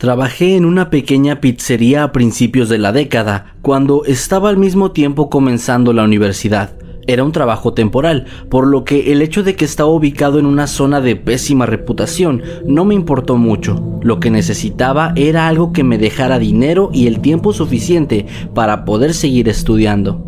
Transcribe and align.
Trabajé 0.00 0.56
en 0.56 0.64
una 0.64 0.88
pequeña 0.88 1.42
pizzería 1.42 2.04
a 2.04 2.10
principios 2.10 2.70
de 2.70 2.78
la 2.78 2.90
década, 2.90 3.54
cuando 3.60 4.06
estaba 4.06 4.48
al 4.48 4.56
mismo 4.56 4.92
tiempo 4.92 5.28
comenzando 5.28 5.92
la 5.92 6.04
universidad. 6.04 6.72
Era 7.06 7.22
un 7.22 7.32
trabajo 7.32 7.74
temporal, 7.74 8.24
por 8.48 8.66
lo 8.66 8.82
que 8.82 9.12
el 9.12 9.20
hecho 9.20 9.42
de 9.42 9.56
que 9.56 9.66
estaba 9.66 9.90
ubicado 9.90 10.38
en 10.38 10.46
una 10.46 10.68
zona 10.68 11.02
de 11.02 11.16
pésima 11.16 11.66
reputación 11.66 12.42
no 12.64 12.86
me 12.86 12.94
importó 12.94 13.36
mucho. 13.36 14.00
Lo 14.00 14.20
que 14.20 14.30
necesitaba 14.30 15.12
era 15.16 15.48
algo 15.48 15.74
que 15.74 15.84
me 15.84 15.98
dejara 15.98 16.38
dinero 16.38 16.88
y 16.94 17.06
el 17.06 17.20
tiempo 17.20 17.52
suficiente 17.52 18.24
para 18.54 18.86
poder 18.86 19.12
seguir 19.12 19.50
estudiando. 19.50 20.24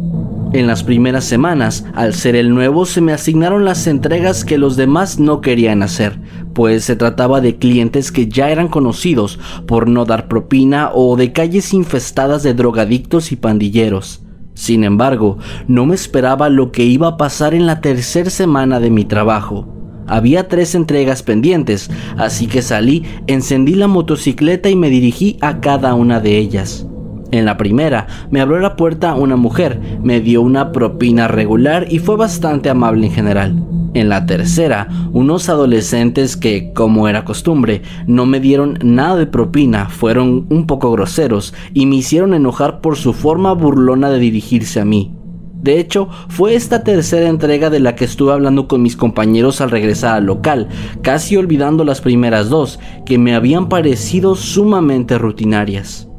En 0.53 0.67
las 0.67 0.83
primeras 0.83 1.25
semanas, 1.25 1.87
al 1.95 2.13
ser 2.13 2.37
el 2.37 2.55
nuevo, 2.55 2.85
se 2.85 3.01
me 3.01 3.15
asignaron 3.15 3.65
las 3.65 3.87
entregas 3.87 4.45
que 4.45 4.59
los 4.59 4.77
demás 4.77 5.19
no 5.19 5.41
querían 5.41 5.83
hacer, 5.83 6.19
pues 6.53 6.85
se 6.85 6.95
trataba 6.95 7.41
de 7.41 7.57
clientes 7.57 8.13
que 8.13 8.29
ya 8.29 8.51
eran 8.51 8.69
conocidos 8.69 9.39
por 9.67 9.89
no 9.89 10.05
dar 10.05 10.29
propina 10.29 10.91
o 10.93 11.17
de 11.17 11.33
calles 11.33 11.73
infestadas 11.73 12.43
de 12.43 12.53
drogadictos 12.53 13.33
y 13.33 13.37
pandilleros. 13.37 14.23
Sin 14.53 14.85
embargo, 14.85 15.39
no 15.69 15.87
me 15.87 15.95
esperaba 15.95 16.51
lo 16.51 16.71
que 16.71 16.85
iba 16.85 17.09
a 17.09 17.17
pasar 17.17 17.55
en 17.55 17.65
la 17.65 17.81
tercera 17.81 18.29
semana 18.29 18.79
de 18.79 18.91
mi 18.91 19.07
trabajo. 19.07 19.67
Había 20.07 20.49
tres 20.49 20.75
entregas 20.75 21.23
pendientes, 21.23 21.91
así 22.19 22.47
que 22.47 22.61
salí, 22.61 23.05
encendí 23.27 23.75
la 23.75 23.87
motocicleta 23.87 24.69
y 24.69 24.77
me 24.77 24.91
dirigí 24.91 25.39
a 25.41 25.61
cada 25.61 25.95
una 25.95 26.21
de 26.21 26.37
ellas. 26.37 26.87
En 27.33 27.47
la 27.47 27.57
primera, 27.57 28.07
me 28.31 28.43
abrió 28.43 28.59
la 28.59 28.77
puerta 28.77 29.15
una 29.15 29.37
mujer, 29.37 29.81
me 30.03 30.21
dio 30.21 30.43
una 30.43 30.71
propina 30.71 31.29
regular 31.29 31.87
y 31.91 31.99
fue 31.99 32.17
bastante 32.17 32.69
amable 32.69 33.07
en 33.07 33.13
general. 33.13 33.65
En 33.95 34.11
la 34.11 34.27
tercera, 34.27 34.89
unos 35.13 35.49
adolescentes 35.49 36.37
que, 36.37 36.75
como 36.75 37.09
era 37.09 37.25
costumbre, 37.25 37.81
no 38.07 38.27
me 38.27 38.39
dieron 38.39 38.79
nada 38.83 39.17
de 39.17 39.27
propina, 39.27 39.89
fueron 39.89 40.47
un 40.51 40.67
poco 40.67 40.93
groseros 40.93 41.55
y 41.73 41.87
me 41.87 41.97
hicieron 41.97 42.35
enojar 42.35 42.83
por 42.83 42.97
su 42.97 43.15
forma 43.15 43.55
burlona 43.55 44.11
de 44.11 44.19
dirigirse 44.19 44.81
a 44.81 44.85
mí. 44.85 45.15
De 45.63 45.81
hecho, 45.81 46.11
fue 46.29 46.55
esta 46.55 46.85
tercera 46.85 47.31
entrega 47.31 47.71
de 47.71 47.81
la 47.81 47.95
que 47.95 48.05
estuve 48.05 48.33
hablando 48.33 48.69
con 48.69 48.83
mis 48.83 48.97
compañeros 48.97 49.63
al 49.63 49.71
regresar 49.71 50.17
al 50.17 50.27
local, 50.27 50.69
casi 51.01 51.39
olvidando 51.39 51.85
las 51.85 52.03
primeras 52.03 52.51
dos, 52.51 52.79
que 53.07 53.17
me 53.17 53.35
habían 53.35 53.71
parecido 53.71 54.35
sumamente 54.35 55.17
rutinarias. 55.17 56.12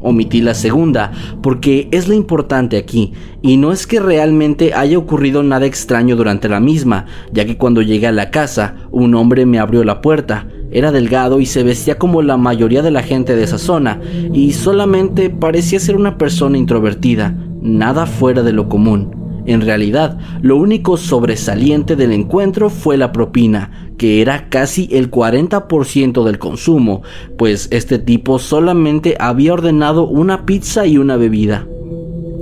Omití 0.00 0.40
la 0.40 0.54
segunda, 0.54 1.12
porque 1.42 1.88
es 1.90 2.08
la 2.08 2.14
importante 2.14 2.78
aquí, 2.78 3.12
y 3.42 3.58
no 3.58 3.70
es 3.70 3.86
que 3.86 4.00
realmente 4.00 4.72
haya 4.72 4.96
ocurrido 4.96 5.42
nada 5.42 5.66
extraño 5.66 6.16
durante 6.16 6.48
la 6.48 6.58
misma, 6.58 7.06
ya 7.32 7.44
que 7.44 7.58
cuando 7.58 7.82
llegué 7.82 8.06
a 8.06 8.12
la 8.12 8.30
casa, 8.30 8.76
un 8.90 9.14
hombre 9.14 9.44
me 9.44 9.58
abrió 9.58 9.84
la 9.84 10.00
puerta. 10.00 10.46
Era 10.72 10.92
delgado 10.92 11.40
y 11.40 11.46
se 11.46 11.64
vestía 11.64 11.98
como 11.98 12.22
la 12.22 12.36
mayoría 12.36 12.80
de 12.80 12.90
la 12.90 13.02
gente 13.02 13.36
de 13.36 13.42
esa 13.42 13.58
zona, 13.58 14.00
y 14.32 14.52
solamente 14.52 15.28
parecía 15.28 15.80
ser 15.80 15.96
una 15.96 16.16
persona 16.16 16.56
introvertida, 16.56 17.36
nada 17.60 18.06
fuera 18.06 18.42
de 18.42 18.52
lo 18.52 18.68
común. 18.68 19.20
En 19.46 19.62
realidad, 19.62 20.18
lo 20.42 20.56
único 20.56 20.96
sobresaliente 20.96 21.96
del 21.96 22.12
encuentro 22.12 22.70
fue 22.70 22.96
la 22.96 23.10
propina, 23.10 23.89
que 24.00 24.22
era 24.22 24.48
casi 24.48 24.88
el 24.92 25.10
40% 25.10 26.24
del 26.24 26.38
consumo, 26.38 27.02
pues 27.36 27.68
este 27.70 27.98
tipo 27.98 28.38
solamente 28.38 29.14
había 29.20 29.52
ordenado 29.52 30.08
una 30.08 30.46
pizza 30.46 30.86
y 30.86 30.96
una 30.96 31.18
bebida. 31.18 31.66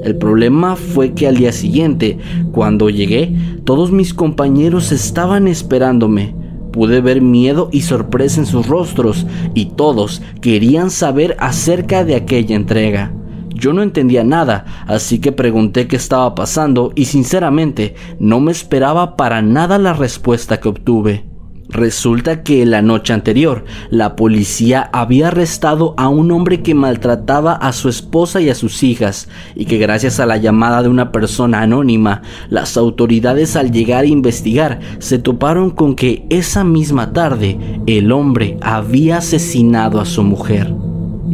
El 0.05 0.15
problema 0.19 0.77
fue 0.77 1.15
que 1.15 1.27
al 1.27 1.37
día 1.37 1.51
siguiente, 1.51 2.17
cuando 2.53 2.91
llegué, 2.91 3.35
todos 3.65 3.91
mis 3.91 4.15
compañeros 4.15 4.93
estaban 4.93 5.49
esperándome. 5.49 6.33
Pude 6.71 7.01
ver 7.01 7.23
miedo 7.23 7.71
y 7.73 7.81
sorpresa 7.81 8.39
en 8.39 8.47
sus 8.47 8.69
rostros 8.69 9.27
y 9.53 9.65
todos 9.65 10.23
querían 10.41 10.93
saber 10.93 11.37
acerca 11.41 12.05
de 12.05 12.15
aquella 12.15 12.55
entrega. 12.55 13.13
Yo 13.53 13.73
no 13.73 13.83
entendía 13.83 14.23
nada, 14.23 14.65
así 14.87 15.19
que 15.19 15.33
pregunté 15.33 15.89
qué 15.89 15.97
estaba 15.97 16.37
pasando 16.37 16.93
y 16.95 17.07
sinceramente 17.07 17.97
no 18.21 18.39
me 18.39 18.53
esperaba 18.53 19.17
para 19.17 19.43
nada 19.43 19.79
la 19.79 19.93
respuesta 19.93 20.61
que 20.61 20.69
obtuve. 20.69 21.28
Resulta 21.69 22.43
que 22.43 22.65
la 22.65 22.81
noche 22.81 23.13
anterior, 23.13 23.67
la 23.91 24.17
policía 24.17 24.89
había 24.93 25.29
arrestado 25.29 25.93
a 25.99 26.09
un 26.09 26.33
hombre 26.33 26.63
que 26.63 26.75
maltrataba 26.75 27.53
a 27.53 27.73
su 27.73 27.91
esposa 27.91 28.41
y 28.41 28.49
a 28.49 28.55
sus 28.55 28.83
hijas, 28.83 29.29
y 29.55 29.67
que 29.67 29.77
gracias 29.77 30.19
a 30.19 30.25
la 30.25 30.39
llamada 30.39 30.83
de 30.83 30.89
una 30.89 31.13
persona 31.13 31.61
anónima, 31.61 32.23
las 32.49 32.79
autoridades 32.79 33.55
al 33.55 33.71
llegar 33.71 34.05
a 34.05 34.09
investigar 34.09 34.81
se 34.99 35.19
toparon 35.19 35.71
con 35.71 35.95
que 35.95 36.25
esa 36.31 36.65
misma 36.65 37.13
tarde 37.13 37.59
el 37.87 38.13
hombre 38.13 38.57
había 38.63 39.19
asesinado 39.19 40.01
a 40.01 40.07
su 40.07 40.23
mujer. 40.23 40.73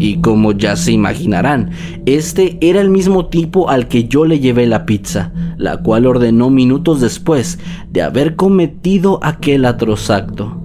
Y 0.00 0.16
como 0.16 0.50
ya 0.50 0.74
se 0.74 0.90
imaginarán, 0.90 1.70
este 2.06 2.58
era 2.60 2.80
el 2.80 2.90
mismo 2.90 3.26
tipo 3.26 3.70
al 3.70 3.86
que 3.86 4.08
yo 4.08 4.24
le 4.24 4.40
llevé 4.40 4.66
la 4.66 4.84
pizza, 4.86 5.30
la 5.56 5.78
cual 5.78 6.06
ordenó 6.06 6.50
minutos 6.50 7.00
después 7.00 7.58
de 7.90 8.02
haber 8.02 8.36
cometido 8.36 9.18
aquel 9.22 9.64
atroz 9.64 10.10
acto. 10.10 10.60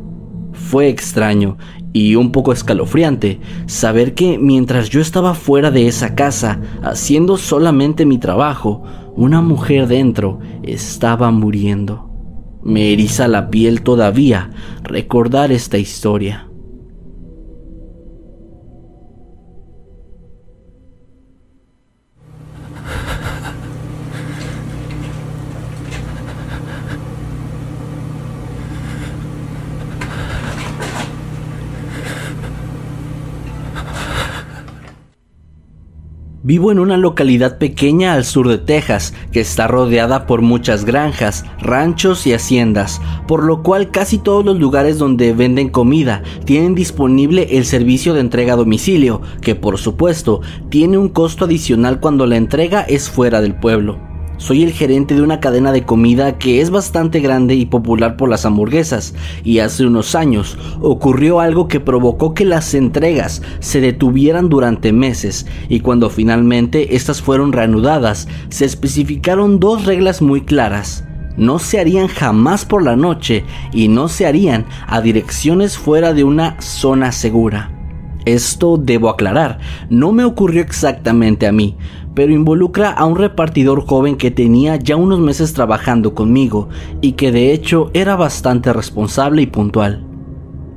Fue 0.53 0.89
extraño 0.89 1.57
y 1.93 2.15
un 2.15 2.31
poco 2.31 2.53
escalofriante 2.53 3.39
saber 3.65 4.13
que 4.13 4.37
mientras 4.37 4.89
yo 4.89 5.01
estaba 5.01 5.33
fuera 5.33 5.71
de 5.71 5.87
esa 5.87 6.15
casa 6.15 6.59
haciendo 6.83 7.37
solamente 7.37 8.05
mi 8.05 8.17
trabajo, 8.17 8.83
una 9.15 9.41
mujer 9.41 9.87
dentro 9.87 10.39
estaba 10.63 11.31
muriendo. 11.31 12.09
Me 12.61 12.91
eriza 12.93 13.27
la 13.27 13.49
piel 13.49 13.81
todavía 13.81 14.51
recordar 14.83 15.51
esta 15.51 15.77
historia. 15.77 16.48
Vivo 36.49 36.71
en 36.71 36.79
una 36.79 36.97
localidad 36.97 37.59
pequeña 37.59 38.15
al 38.15 38.25
sur 38.25 38.47
de 38.47 38.57
Texas, 38.57 39.13
que 39.31 39.39
está 39.39 39.67
rodeada 39.67 40.25
por 40.25 40.41
muchas 40.41 40.83
granjas, 40.83 41.45
ranchos 41.59 42.25
y 42.25 42.33
haciendas, 42.33 42.99
por 43.27 43.43
lo 43.43 43.61
cual 43.61 43.91
casi 43.91 44.17
todos 44.17 44.43
los 44.43 44.57
lugares 44.57 44.97
donde 44.97 45.31
venden 45.33 45.69
comida 45.69 46.23
tienen 46.45 46.73
disponible 46.73 47.49
el 47.51 47.65
servicio 47.65 48.15
de 48.15 48.21
entrega 48.21 48.53
a 48.53 48.55
domicilio, 48.55 49.21
que 49.41 49.53
por 49.53 49.77
supuesto 49.77 50.41
tiene 50.69 50.97
un 50.97 51.09
costo 51.09 51.45
adicional 51.45 51.99
cuando 51.99 52.25
la 52.25 52.37
entrega 52.37 52.81
es 52.81 53.11
fuera 53.11 53.41
del 53.41 53.53
pueblo. 53.53 54.08
Soy 54.39 54.63
el 54.63 54.71
gerente 54.71 55.15
de 55.15 55.21
una 55.21 55.41
cadena 55.41 55.73
de 55.73 55.83
comida 55.83 56.37
que 56.37 56.61
es 56.61 56.69
bastante 56.69 57.19
grande 57.19 57.55
y 57.55 57.65
popular 57.65 58.15
por 58.15 58.29
las 58.29 58.45
hamburguesas, 58.45 59.13
y 59.43 59.59
hace 59.59 59.85
unos 59.85 60.15
años 60.15 60.57
ocurrió 60.79 61.41
algo 61.41 61.67
que 61.67 61.81
provocó 61.81 62.33
que 62.33 62.45
las 62.45 62.73
entregas 62.73 63.41
se 63.59 63.81
detuvieran 63.81 64.47
durante 64.47 64.93
meses, 64.93 65.45
y 65.67 65.81
cuando 65.81 66.09
finalmente 66.09 66.95
estas 66.95 67.21
fueron 67.21 67.51
reanudadas, 67.51 68.29
se 68.47 68.63
especificaron 68.63 69.59
dos 69.59 69.85
reglas 69.85 70.21
muy 70.21 70.39
claras. 70.39 71.03
No 71.35 71.59
se 71.59 71.81
harían 71.81 72.07
jamás 72.07 72.63
por 72.63 72.81
la 72.81 72.95
noche 72.95 73.43
y 73.73 73.89
no 73.89 74.07
se 74.07 74.25
harían 74.25 74.65
a 74.87 75.01
direcciones 75.01 75.77
fuera 75.77 76.13
de 76.13 76.23
una 76.23 76.59
zona 76.61 77.11
segura. 77.11 77.78
Esto 78.25 78.77
debo 78.77 79.09
aclarar, 79.09 79.59
no 79.89 80.11
me 80.11 80.25
ocurrió 80.25 80.61
exactamente 80.61 81.47
a 81.47 81.51
mí, 81.51 81.77
pero 82.13 82.33
involucra 82.33 82.91
a 82.91 83.05
un 83.05 83.15
repartidor 83.15 83.85
joven 83.85 84.17
que 84.17 84.29
tenía 84.29 84.75
ya 84.75 84.95
unos 84.97 85.19
meses 85.19 85.53
trabajando 85.53 86.13
conmigo 86.13 86.69
y 87.01 87.13
que 87.13 87.31
de 87.31 87.53
hecho 87.53 87.91
era 87.93 88.15
bastante 88.15 88.73
responsable 88.73 89.41
y 89.41 89.47
puntual. 89.47 90.05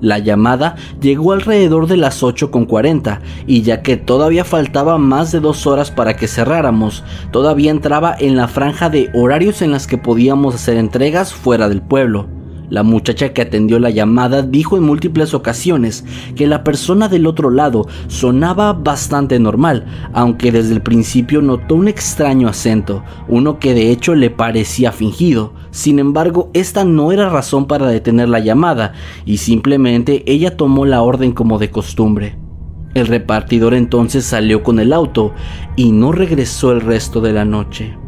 La 0.01 0.19
llamada 0.19 0.75
llegó 1.01 1.33
alrededor 1.33 1.87
de 1.87 1.97
las 1.97 2.25
8.40 2.25 3.21
y 3.47 3.63
ya 3.63 3.83
que 3.83 3.97
todavía 3.97 4.45
faltaba 4.45 4.99
más 4.99 5.31
de 5.31 5.39
dos 5.39 5.65
horas 5.67 5.93
para 5.93 6.17
que 6.17 6.27
cerráramos, 6.27 7.05
todavía 7.31 7.71
entraba 7.71 8.15
en 8.19 8.37
la 8.37 8.49
franja 8.49 8.91
de 8.91 9.11
horarios 9.15 9.63
en 9.63 9.71
las 9.71 9.87
que 9.87 9.99
podíamos 9.99 10.57
hacer 10.57 10.77
entregas 10.77 11.33
fuera 11.33 11.69
del 11.69 11.83
pueblo. 11.83 12.42
La 12.73 12.83
muchacha 12.83 13.35
que 13.35 13.43
atendió 13.43 13.79
la 13.79 13.91
llamada 13.91 14.41
dijo 14.41 14.79
en 14.79 14.85
múltiples 14.85 15.35
ocasiones 15.35 16.07
que 16.35 16.47
la 16.47 16.65
persona 16.65 17.07
del 17.07 17.27
otro 17.27 17.51
lado 17.51 17.87
sonaba 18.07 18.73
bastante 18.73 19.39
normal, 19.39 19.85
aunque 20.15 20.51
desde 20.51 20.73
el 20.73 20.81
principio 20.81 21.43
notó 21.43 21.75
un 21.75 21.87
extraño 21.87 22.49
acento, 22.49 23.05
uno 23.29 23.59
que 23.59 23.75
de 23.75 23.91
hecho 23.91 24.15
le 24.15 24.31
parecía 24.31 24.91
fingido. 24.91 25.53
Sin 25.71 25.99
embargo, 25.99 26.51
esta 26.55 26.83
no 26.87 27.13
era 27.13 27.29
razón 27.29 27.67
para 27.67 27.89
detener 27.89 28.31
la 28.31 28.39
llamada, 28.39 28.95
y 29.27 29.37
simplemente 29.37 30.23
ella 30.27 30.57
tomó 30.57 30.87
la 30.87 31.03
orden 31.03 31.33
como 31.33 31.59
de 31.59 31.71
costumbre. 31.71 32.39
El 32.95 33.07
repartidor 33.07 33.75
entonces 33.75 34.25
salió 34.25 34.63
con 34.63 34.81
el 34.81 34.95
auto 34.95 35.35
y 35.77 35.93
no 35.93 36.11
regresó 36.11 36.73
el 36.73 36.81
resto 36.81 37.21
de 37.21 37.35
la 37.35 37.45
noche. 37.45 37.99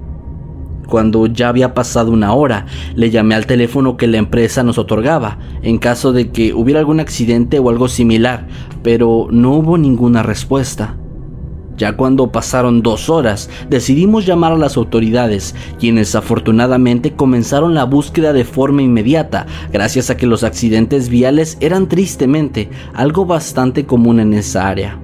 Cuando 0.86 1.26
ya 1.26 1.48
había 1.48 1.74
pasado 1.74 2.10
una 2.10 2.32
hora, 2.34 2.66
le 2.94 3.10
llamé 3.10 3.34
al 3.34 3.46
teléfono 3.46 3.96
que 3.96 4.06
la 4.06 4.18
empresa 4.18 4.62
nos 4.62 4.78
otorgaba, 4.78 5.38
en 5.62 5.78
caso 5.78 6.12
de 6.12 6.30
que 6.30 6.54
hubiera 6.54 6.80
algún 6.80 7.00
accidente 7.00 7.58
o 7.58 7.70
algo 7.70 7.88
similar, 7.88 8.46
pero 8.82 9.28
no 9.30 9.52
hubo 9.52 9.78
ninguna 9.78 10.22
respuesta. 10.22 10.96
Ya 11.76 11.96
cuando 11.96 12.30
pasaron 12.30 12.82
dos 12.82 13.10
horas, 13.10 13.50
decidimos 13.68 14.26
llamar 14.26 14.52
a 14.52 14.56
las 14.56 14.76
autoridades, 14.76 15.56
quienes 15.80 16.14
afortunadamente 16.14 17.14
comenzaron 17.14 17.74
la 17.74 17.84
búsqueda 17.84 18.32
de 18.32 18.44
forma 18.44 18.82
inmediata, 18.82 19.46
gracias 19.72 20.08
a 20.10 20.16
que 20.16 20.26
los 20.26 20.44
accidentes 20.44 21.08
viales 21.08 21.58
eran 21.60 21.88
tristemente 21.88 22.70
algo 22.94 23.26
bastante 23.26 23.86
común 23.86 24.20
en 24.20 24.34
esa 24.34 24.68
área. 24.68 25.03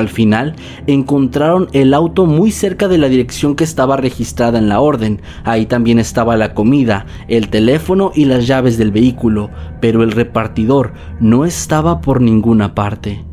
Al 0.00 0.08
final, 0.08 0.54
encontraron 0.86 1.68
el 1.74 1.92
auto 1.92 2.24
muy 2.24 2.52
cerca 2.52 2.88
de 2.88 2.96
la 2.96 3.10
dirección 3.10 3.54
que 3.54 3.64
estaba 3.64 3.98
registrada 3.98 4.58
en 4.58 4.70
la 4.70 4.80
orden. 4.80 5.20
Ahí 5.44 5.66
también 5.66 5.98
estaba 5.98 6.38
la 6.38 6.54
comida, 6.54 7.04
el 7.28 7.50
teléfono 7.50 8.12
y 8.14 8.24
las 8.24 8.46
llaves 8.46 8.78
del 8.78 8.92
vehículo, 8.92 9.50
pero 9.82 10.02
el 10.02 10.12
repartidor 10.12 10.94
no 11.20 11.44
estaba 11.44 12.00
por 12.00 12.22
ninguna 12.22 12.74
parte. 12.74 13.26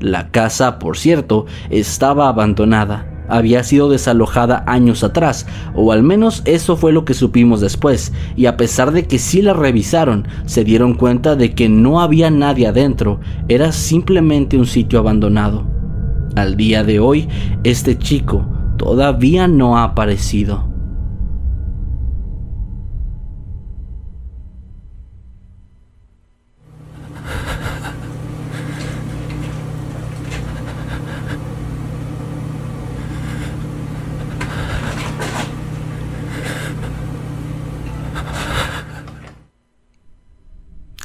La 0.00 0.30
casa, 0.30 0.78
por 0.78 0.96
cierto, 0.96 1.44
estaba 1.68 2.28
abandonada. 2.28 3.26
Había 3.28 3.62
sido 3.62 3.90
desalojada 3.90 4.64
años 4.66 5.04
atrás, 5.04 5.46
o 5.74 5.92
al 5.92 6.02
menos 6.02 6.40
eso 6.46 6.78
fue 6.78 6.94
lo 6.94 7.04
que 7.04 7.12
supimos 7.12 7.60
después, 7.60 8.14
y 8.34 8.46
a 8.46 8.56
pesar 8.56 8.92
de 8.92 9.06
que 9.06 9.18
sí 9.18 9.42
la 9.42 9.52
revisaron, 9.52 10.26
se 10.46 10.64
dieron 10.64 10.94
cuenta 10.94 11.36
de 11.36 11.54
que 11.54 11.68
no 11.68 12.00
había 12.00 12.30
nadie 12.30 12.66
adentro, 12.66 13.20
era 13.48 13.72
simplemente 13.72 14.56
un 14.56 14.64
sitio 14.64 15.00
abandonado. 15.00 15.77
Al 16.38 16.56
día 16.56 16.84
de 16.84 17.00
hoy, 17.00 17.28
este 17.64 17.98
chico 17.98 18.46
todavía 18.76 19.48
no 19.48 19.76
ha 19.76 19.82
aparecido. 19.82 20.67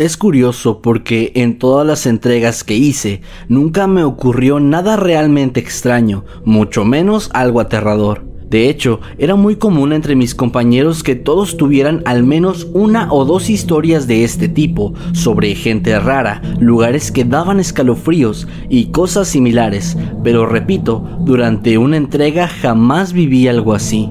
Es 0.03 0.17
curioso 0.17 0.81
porque 0.81 1.31
en 1.33 1.57
todas 1.57 1.87
las 1.87 2.05
entregas 2.05 2.65
que 2.65 2.75
hice 2.75 3.21
nunca 3.47 3.87
me 3.87 4.03
ocurrió 4.03 4.59
nada 4.59 4.97
realmente 4.97 5.61
extraño, 5.61 6.25
mucho 6.43 6.83
menos 6.83 7.29
algo 7.33 7.61
aterrador. 7.61 8.25
De 8.49 8.69
hecho, 8.69 8.99
era 9.17 9.35
muy 9.35 9.55
común 9.55 9.93
entre 9.93 10.17
mis 10.17 10.35
compañeros 10.35 11.03
que 11.03 11.15
todos 11.15 11.55
tuvieran 11.55 12.01
al 12.03 12.25
menos 12.25 12.67
una 12.73 13.13
o 13.13 13.23
dos 13.23 13.49
historias 13.49 14.05
de 14.05 14.25
este 14.25 14.49
tipo, 14.49 14.93
sobre 15.13 15.55
gente 15.55 15.97
rara, 15.97 16.41
lugares 16.59 17.09
que 17.09 17.23
daban 17.23 17.61
escalofríos 17.61 18.45
y 18.67 18.87
cosas 18.87 19.29
similares, 19.29 19.95
pero 20.21 20.45
repito, 20.45 21.07
durante 21.21 21.77
una 21.77 21.95
entrega 21.95 22.49
jamás 22.49 23.13
viví 23.13 23.47
algo 23.47 23.73
así. 23.73 24.09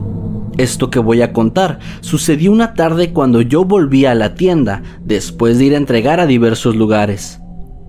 Esto 0.58 0.90
que 0.90 0.98
voy 0.98 1.22
a 1.22 1.32
contar 1.32 1.78
sucedió 2.00 2.52
una 2.52 2.74
tarde 2.74 3.12
cuando 3.12 3.40
yo 3.40 3.64
volví 3.64 4.04
a 4.04 4.14
la 4.14 4.34
tienda 4.34 4.82
después 5.04 5.58
de 5.58 5.64
ir 5.64 5.74
a 5.74 5.78
entregar 5.78 6.20
a 6.20 6.26
diversos 6.26 6.76
lugares. 6.76 7.40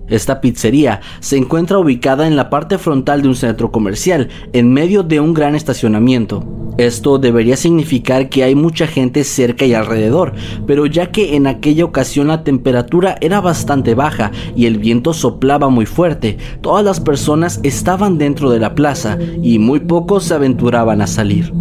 Esta 0.08 0.40
pizzería 0.40 1.00
se 1.20 1.36
encuentra 1.36 1.78
ubicada 1.78 2.26
en 2.26 2.36
la 2.36 2.50
parte 2.50 2.76
frontal 2.78 3.22
de 3.22 3.28
un 3.28 3.36
centro 3.36 3.72
comercial, 3.72 4.28
en 4.52 4.72
medio 4.72 5.02
de 5.02 5.20
un 5.20 5.32
gran 5.32 5.54
estacionamiento. 5.54 6.44
Esto 6.76 7.18
debería 7.18 7.56
significar 7.56 8.28
que 8.28 8.42
hay 8.42 8.54
mucha 8.54 8.86
gente 8.86 9.24
cerca 9.24 9.64
y 9.64 9.74
alrededor, 9.74 10.34
pero 10.66 10.86
ya 10.86 11.12
que 11.12 11.36
en 11.36 11.46
aquella 11.46 11.84
ocasión 11.84 12.26
la 12.26 12.42
temperatura 12.42 13.16
era 13.20 13.40
bastante 13.40 13.94
baja 13.94 14.32
y 14.56 14.66
el 14.66 14.78
viento 14.78 15.12
soplaba 15.12 15.68
muy 15.68 15.86
fuerte, 15.86 16.36
todas 16.60 16.84
las 16.84 16.98
personas 16.98 17.60
estaban 17.62 18.18
dentro 18.18 18.50
de 18.50 18.58
la 18.58 18.74
plaza 18.74 19.18
y 19.40 19.58
muy 19.60 19.80
pocos 19.80 20.24
se 20.24 20.34
aventuraban 20.34 21.00
a 21.00 21.06
salir. 21.06 21.52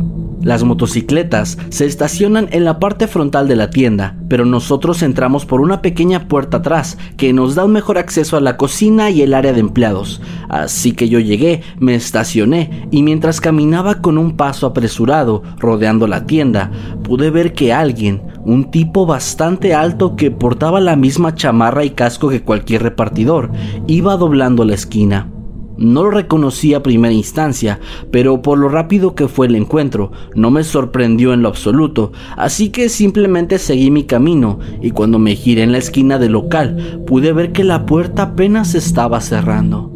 Las 0.44 0.64
motocicletas 0.66 1.58
se 1.70 1.86
estacionan 1.86 2.50
en 2.52 2.66
la 2.66 2.78
parte 2.78 3.08
frontal 3.08 3.48
de 3.48 3.56
la 3.56 3.70
tienda, 3.70 4.18
pero 4.28 4.44
nosotros 4.44 5.02
entramos 5.02 5.46
por 5.46 5.62
una 5.62 5.82
pequeña 5.82 6.28
puerta 6.28 6.58
atrás 6.58 6.98
que 7.16 7.32
nos 7.32 7.56
da 7.56 7.64
un 7.64 7.72
mejor 7.72 7.98
acceso 7.98 8.36
a 8.36 8.42
la 8.42 8.58
cocina 8.58 9.10
y 9.10 9.22
el 9.22 9.34
área 9.34 9.54
de 9.54 9.62
empleados. 9.62 10.22
Así 10.50 10.92
que 10.92 11.08
yo 11.08 11.20
llegué, 11.20 11.62
me 11.80 11.96
estacioné 11.96 12.88
y 12.92 13.04
mientras 13.04 13.40
caminaba 13.40 14.02
con 14.02 14.18
un 14.18 14.36
paso 14.36 14.68
apresurado 14.68 15.44
rodeando 15.60 16.08
la 16.08 16.26
tienda, 16.26 16.72
pude 17.04 17.32
ver 17.32 17.54
que 17.54 17.72
alguien, 17.72 18.22
un 18.44 18.70
tipo 18.70 19.06
bastante 19.06 19.74
alto 19.74 20.18
que 20.18 20.30
portaba 20.30 20.82
la 20.82 20.98
misma 20.98 21.36
chamarra 21.36 21.86
y 21.86 21.92
casco 21.92 22.28
que 22.28 22.44
cualquier 22.44 22.84
repartidor, 22.84 23.50
iba 23.88 24.18
doblando 24.18 24.66
la 24.66 24.76
esquina. 24.76 25.33
No 25.78 26.04
lo 26.04 26.12
reconocí 26.12 26.74
a 26.74 26.84
primera 26.84 27.14
instancia, 27.14 27.80
pero 28.12 28.42
por 28.42 28.58
lo 28.60 28.70
rápido 28.70 29.16
que 29.16 29.28
fue 29.28 29.48
el 29.48 29.56
encuentro, 29.56 30.12
no 30.36 30.52
me 30.52 30.64
sorprendió 30.64 31.34
en 31.34 31.42
lo 31.42 31.50
absoluto, 31.50 32.12
así 32.38 32.70
que 32.70 32.90
simplemente 32.90 33.58
seguí 33.58 33.90
mi 33.90 34.04
camino 34.04 34.60
y 34.82 34.92
cuando 34.92 35.18
me 35.18 35.36
giré 35.36 35.64
en 35.64 35.72
la 35.72 35.80
esquina 35.80 36.20
del 36.20 36.34
local 36.34 37.04
pude 37.08 37.34
ver 37.34 37.52
que 37.52 37.64
la 37.64 37.86
puerta 37.86 38.24
apenas 38.24 38.76
estaba 38.76 39.20
cerrando. 39.20 39.92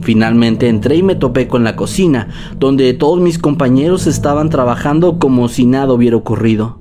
Finalmente 0.00 0.68
entré 0.68 0.96
y 0.96 1.02
me 1.02 1.14
topé 1.14 1.46
con 1.46 1.62
la 1.62 1.76
cocina, 1.76 2.28
donde 2.58 2.94
todos 2.94 3.20
mis 3.20 3.38
compañeros 3.38 4.06
estaban 4.06 4.48
trabajando 4.48 5.18
como 5.18 5.48
si 5.48 5.66
nada 5.66 5.92
hubiera 5.92 6.16
ocurrido. 6.16 6.79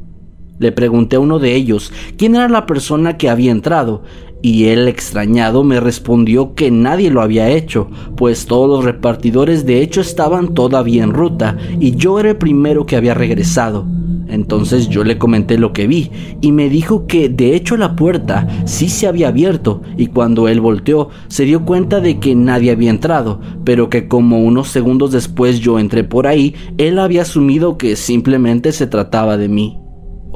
Le 0.59 0.73
pregunté 0.73 1.15
a 1.15 1.19
uno 1.19 1.39
de 1.39 1.55
ellos 1.55 1.91
quién 2.17 2.35
era 2.35 2.49
la 2.49 2.65
persona 2.65 3.17
que 3.17 3.29
había 3.29 3.51
entrado, 3.51 4.03
y 4.41 4.65
él 4.65 4.87
extrañado 4.87 5.63
me 5.63 5.79
respondió 5.79 6.53
que 6.53 6.71
nadie 6.71 7.09
lo 7.09 7.21
había 7.21 7.49
hecho, 7.49 7.89
pues 8.15 8.45
todos 8.45 8.69
los 8.69 8.85
repartidores 8.85 9.65
de 9.65 9.81
hecho 9.81 10.01
estaban 10.01 10.53
todavía 10.53 11.03
en 11.03 11.13
ruta 11.13 11.57
y 11.79 11.95
yo 11.95 12.19
era 12.19 12.31
el 12.31 12.37
primero 12.37 12.85
que 12.85 12.95
había 12.95 13.13
regresado. 13.13 13.85
Entonces 14.27 14.89
yo 14.89 15.03
le 15.03 15.17
comenté 15.17 15.57
lo 15.57 15.73
que 15.73 15.87
vi 15.87 16.11
y 16.39 16.51
me 16.51 16.69
dijo 16.69 17.07
que 17.07 17.29
de 17.29 17.55
hecho 17.55 17.77
la 17.77 17.95
puerta 17.95 18.47
sí 18.65 18.87
se 18.87 19.07
había 19.07 19.29
abierto 19.29 19.81
y 19.97 20.07
cuando 20.07 20.47
él 20.47 20.61
volteó 20.61 21.09
se 21.29 21.45
dio 21.45 21.65
cuenta 21.65 21.99
de 21.99 22.19
que 22.19 22.35
nadie 22.35 22.71
había 22.71 22.91
entrado, 22.91 23.41
pero 23.63 23.89
que 23.89 24.07
como 24.07 24.43
unos 24.43 24.67
segundos 24.67 25.11
después 25.11 25.59
yo 25.59 25.79
entré 25.79 26.03
por 26.03 26.27
ahí, 26.27 26.53
él 26.77 26.99
había 26.99 27.23
asumido 27.23 27.77
que 27.77 27.95
simplemente 27.95 28.71
se 28.71 28.87
trataba 28.87 29.35
de 29.35 29.49
mí. 29.49 29.78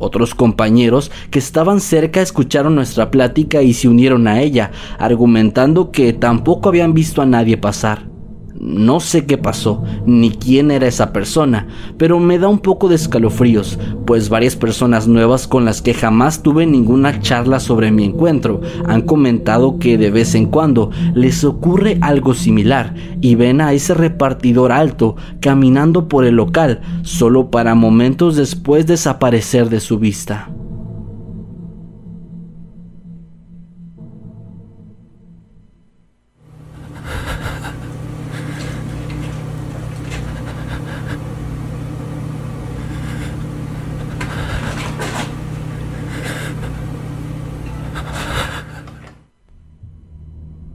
Otros 0.04 0.36
compañeros 0.36 1.12
que 1.32 1.40
estaban 1.40 1.80
cerca 1.80 2.22
escucharon 2.22 2.76
nuestra 2.76 3.10
plática 3.10 3.62
y 3.62 3.74
se 3.74 3.88
unieron 3.88 4.28
a 4.28 4.42
ella, 4.42 4.72
argumentando 5.00 5.92
que 5.92 6.12
tampoco 6.12 6.68
habían 6.68 6.94
visto 6.94 7.22
a 7.22 7.26
nadie 7.26 7.56
pasar. 7.56 8.13
No 8.60 9.00
sé 9.00 9.26
qué 9.26 9.38
pasó, 9.38 9.84
ni 10.06 10.32
quién 10.32 10.72
era 10.72 10.88
esa 10.88 11.12
persona, 11.12 11.68
pero 11.98 12.20
me 12.20 12.40
da 12.40 12.48
un 12.48 12.60
poco 12.60 12.88
de 12.88 12.96
escalofríos, 12.96 13.80
pues 14.06 14.30
varias 14.30 14.56
personas 14.56 15.08
nuevas 15.08 15.48
con 15.48 15.66
las 15.66 15.82
que 15.82 15.94
jamás 15.94 16.44
tuve 16.44 16.66
ninguna 16.66 17.20
charla 17.20 17.60
sobre 17.60 17.92
mi 17.92 18.06
encuentro 18.06 18.62
han 18.88 19.02
comentado 19.02 19.80
que 19.80 19.98
de 19.98 20.12
vez 20.12 20.36
en 20.36 20.46
cuando 20.46 20.92
les 21.14 21.44
ocurre 21.44 21.98
algo 22.02 22.34
similar 22.34 22.94
y 23.22 23.36
ven 23.36 23.62
a 23.62 23.74
ese 23.74 23.94
repartidor 23.94 24.72
alto 24.72 25.16
caminando 25.40 26.08
por 26.08 26.26
el 26.26 26.36
local 26.36 26.82
solo 27.02 27.50
para 27.50 27.76
momentos 27.76 28.36
después 28.36 28.88
desaparecer 28.88 29.70
de 29.70 29.80
su 29.80 30.00
vista. 30.00 30.50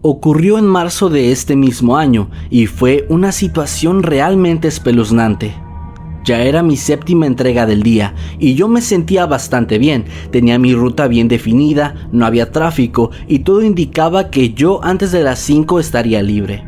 Ocurrió 0.00 0.58
en 0.58 0.66
marzo 0.66 1.08
de 1.10 1.32
este 1.32 1.56
mismo 1.56 1.96
año 1.96 2.30
y 2.50 2.66
fue 2.66 3.06
una 3.08 3.32
situación 3.32 4.02
realmente 4.02 4.68
espeluznante. 4.68 5.54
Ya 6.24 6.42
era 6.42 6.62
mi 6.62 6.76
séptima 6.76 7.26
entrega 7.26 7.66
del 7.66 7.82
día 7.82 8.14
y 8.38 8.54
yo 8.54 8.68
me 8.68 8.80
sentía 8.80 9.26
bastante 9.26 9.78
bien, 9.78 10.04
tenía 10.30 10.58
mi 10.58 10.74
ruta 10.74 11.08
bien 11.08 11.26
definida, 11.26 12.08
no 12.12 12.26
había 12.26 12.52
tráfico 12.52 13.10
y 13.26 13.40
todo 13.40 13.62
indicaba 13.62 14.30
que 14.30 14.52
yo 14.52 14.84
antes 14.84 15.10
de 15.10 15.22
las 15.22 15.40
5 15.40 15.80
estaría 15.80 16.22
libre. 16.22 16.64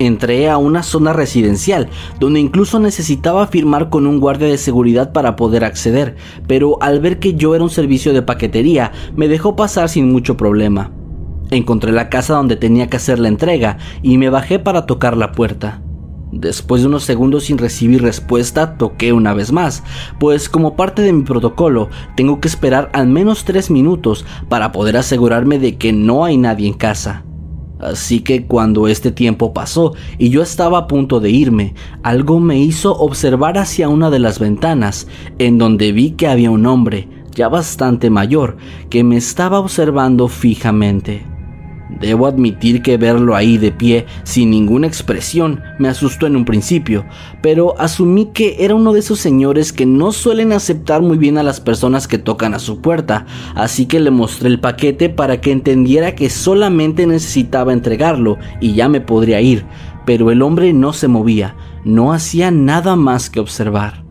Entré 0.00 0.50
a 0.50 0.58
una 0.58 0.82
zona 0.82 1.12
residencial, 1.12 1.88
donde 2.18 2.40
incluso 2.40 2.80
necesitaba 2.80 3.46
firmar 3.46 3.88
con 3.88 4.08
un 4.08 4.18
guardia 4.18 4.48
de 4.48 4.58
seguridad 4.58 5.12
para 5.12 5.36
poder 5.36 5.64
acceder, 5.64 6.16
pero 6.48 6.82
al 6.82 6.98
ver 6.98 7.20
que 7.20 7.34
yo 7.34 7.54
era 7.54 7.62
un 7.62 7.70
servicio 7.70 8.12
de 8.12 8.22
paquetería, 8.22 8.90
me 9.14 9.28
dejó 9.28 9.54
pasar 9.54 9.88
sin 9.88 10.10
mucho 10.10 10.36
problema. 10.36 10.90
Encontré 11.54 11.92
la 11.92 12.08
casa 12.08 12.34
donde 12.34 12.56
tenía 12.56 12.88
que 12.88 12.96
hacer 12.96 13.20
la 13.20 13.28
entrega 13.28 13.78
y 14.02 14.18
me 14.18 14.28
bajé 14.28 14.58
para 14.58 14.86
tocar 14.86 15.16
la 15.16 15.30
puerta. 15.30 15.82
Después 16.32 16.82
de 16.82 16.88
unos 16.88 17.04
segundos 17.04 17.44
sin 17.44 17.58
recibir 17.58 18.02
respuesta, 18.02 18.76
toqué 18.76 19.12
una 19.12 19.34
vez 19.34 19.52
más, 19.52 19.84
pues 20.18 20.48
como 20.48 20.74
parte 20.74 21.00
de 21.02 21.12
mi 21.12 21.22
protocolo, 21.22 21.90
tengo 22.16 22.40
que 22.40 22.48
esperar 22.48 22.90
al 22.92 23.06
menos 23.06 23.44
tres 23.44 23.70
minutos 23.70 24.26
para 24.48 24.72
poder 24.72 24.96
asegurarme 24.96 25.60
de 25.60 25.76
que 25.76 25.92
no 25.92 26.24
hay 26.24 26.36
nadie 26.38 26.66
en 26.66 26.74
casa. 26.74 27.24
Así 27.78 28.18
que 28.18 28.46
cuando 28.46 28.88
este 28.88 29.12
tiempo 29.12 29.54
pasó 29.54 29.94
y 30.18 30.30
yo 30.30 30.42
estaba 30.42 30.78
a 30.78 30.86
punto 30.88 31.20
de 31.20 31.30
irme, 31.30 31.74
algo 32.02 32.40
me 32.40 32.58
hizo 32.58 32.96
observar 32.96 33.58
hacia 33.58 33.88
una 33.88 34.10
de 34.10 34.18
las 34.18 34.40
ventanas, 34.40 35.06
en 35.38 35.56
donde 35.58 35.92
vi 35.92 36.10
que 36.10 36.26
había 36.26 36.50
un 36.50 36.66
hombre, 36.66 37.08
ya 37.32 37.48
bastante 37.48 38.10
mayor, 38.10 38.56
que 38.90 39.04
me 39.04 39.16
estaba 39.16 39.60
observando 39.60 40.26
fijamente. 40.26 41.33
Debo 42.00 42.26
admitir 42.26 42.82
que 42.82 42.96
verlo 42.96 43.36
ahí 43.36 43.58
de 43.58 43.72
pie, 43.72 44.06
sin 44.24 44.50
ninguna 44.50 44.86
expresión, 44.86 45.62
me 45.78 45.88
asustó 45.88 46.26
en 46.26 46.36
un 46.36 46.44
principio, 46.44 47.04
pero 47.42 47.74
asumí 47.78 48.26
que 48.26 48.56
era 48.60 48.74
uno 48.74 48.92
de 48.92 49.00
esos 49.00 49.20
señores 49.20 49.72
que 49.72 49.86
no 49.86 50.12
suelen 50.12 50.52
aceptar 50.52 51.02
muy 51.02 51.18
bien 51.18 51.38
a 51.38 51.42
las 51.42 51.60
personas 51.60 52.08
que 52.08 52.18
tocan 52.18 52.54
a 52.54 52.58
su 52.58 52.80
puerta, 52.80 53.26
así 53.54 53.86
que 53.86 54.00
le 54.00 54.10
mostré 54.10 54.48
el 54.48 54.60
paquete 54.60 55.08
para 55.08 55.40
que 55.40 55.52
entendiera 55.52 56.14
que 56.14 56.30
solamente 56.30 57.06
necesitaba 57.06 57.72
entregarlo 57.72 58.38
y 58.60 58.74
ya 58.74 58.88
me 58.88 59.00
podría 59.00 59.40
ir, 59.40 59.64
pero 60.04 60.30
el 60.30 60.42
hombre 60.42 60.72
no 60.72 60.92
se 60.92 61.08
movía, 61.08 61.56
no 61.84 62.12
hacía 62.12 62.50
nada 62.50 62.96
más 62.96 63.30
que 63.30 63.40
observar 63.40 64.03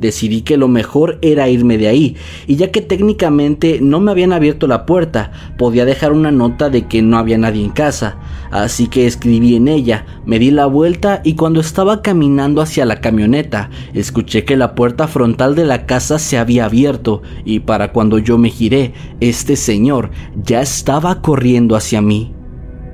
decidí 0.00 0.42
que 0.42 0.56
lo 0.56 0.66
mejor 0.66 1.18
era 1.22 1.48
irme 1.48 1.78
de 1.78 1.88
ahí, 1.88 2.16
y 2.46 2.56
ya 2.56 2.72
que 2.72 2.80
técnicamente 2.80 3.78
no 3.80 4.00
me 4.00 4.10
habían 4.10 4.32
abierto 4.32 4.66
la 4.66 4.86
puerta, 4.86 5.30
podía 5.58 5.84
dejar 5.84 6.12
una 6.12 6.32
nota 6.32 6.70
de 6.70 6.88
que 6.88 7.02
no 7.02 7.18
había 7.18 7.38
nadie 7.38 7.62
en 7.62 7.70
casa, 7.70 8.16
así 8.50 8.88
que 8.88 9.06
escribí 9.06 9.54
en 9.54 9.68
ella, 9.68 10.06
me 10.24 10.38
di 10.38 10.50
la 10.50 10.66
vuelta 10.66 11.20
y 11.22 11.34
cuando 11.34 11.60
estaba 11.60 12.02
caminando 12.02 12.62
hacia 12.62 12.86
la 12.86 13.00
camioneta, 13.00 13.70
escuché 13.94 14.44
que 14.44 14.56
la 14.56 14.74
puerta 14.74 15.06
frontal 15.06 15.54
de 15.54 15.66
la 15.66 15.86
casa 15.86 16.18
se 16.18 16.38
había 16.38 16.64
abierto, 16.64 17.22
y 17.44 17.60
para 17.60 17.92
cuando 17.92 18.18
yo 18.18 18.38
me 18.38 18.50
giré, 18.50 18.94
este 19.20 19.56
señor 19.56 20.10
ya 20.42 20.62
estaba 20.62 21.20
corriendo 21.20 21.76
hacia 21.76 22.00
mí. 22.00 22.32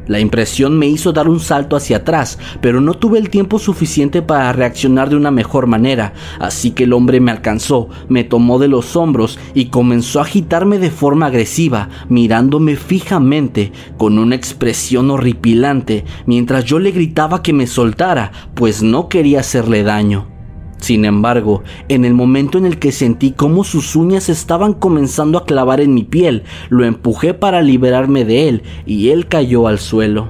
La 0.06 0.20
impresión 0.20 0.78
me 0.78 0.86
hizo 0.86 1.12
dar 1.12 1.28
un 1.28 1.40
salto 1.40 1.76
hacia 1.76 1.98
atrás, 1.98 2.38
pero 2.60 2.80
no 2.80 2.94
tuve 2.94 3.18
el 3.18 3.28
tiempo 3.28 3.58
suficiente 3.58 4.22
para 4.22 4.52
reaccionar 4.52 5.10
de 5.10 5.16
una 5.16 5.30
mejor 5.30 5.66
manera, 5.66 6.12
así 6.38 6.70
que 6.70 6.84
el 6.84 6.92
hombre 6.92 7.20
me 7.20 7.32
alcanzó, 7.32 7.88
me 8.08 8.22
tomó 8.22 8.58
de 8.58 8.68
los 8.68 8.94
hombros 8.94 9.38
y 9.54 9.66
comenzó 9.66 10.20
a 10.20 10.22
agitarme 10.22 10.78
de 10.78 10.90
forma 10.90 11.26
agresiva, 11.26 11.88
mirándome 12.08 12.76
fijamente, 12.76 13.72
con 13.96 14.18
una 14.18 14.36
expresión 14.36 15.10
horripilante, 15.10 16.04
mientras 16.26 16.64
yo 16.64 16.78
le 16.78 16.92
gritaba 16.92 17.42
que 17.42 17.52
me 17.52 17.66
soltara, 17.66 18.32
pues 18.54 18.82
no 18.82 19.08
quería 19.08 19.40
hacerle 19.40 19.82
daño. 19.82 20.35
Sin 20.78 21.04
embargo, 21.04 21.62
en 21.88 22.04
el 22.04 22.14
momento 22.14 22.58
en 22.58 22.66
el 22.66 22.78
que 22.78 22.92
sentí 22.92 23.32
cómo 23.32 23.64
sus 23.64 23.96
uñas 23.96 24.28
estaban 24.28 24.74
comenzando 24.74 25.38
a 25.38 25.44
clavar 25.44 25.80
en 25.80 25.94
mi 25.94 26.04
piel, 26.04 26.44
lo 26.68 26.84
empujé 26.84 27.34
para 27.34 27.62
liberarme 27.62 28.24
de 28.24 28.48
él 28.48 28.62
y 28.84 29.08
él 29.08 29.26
cayó 29.26 29.68
al 29.68 29.78
suelo. 29.78 30.28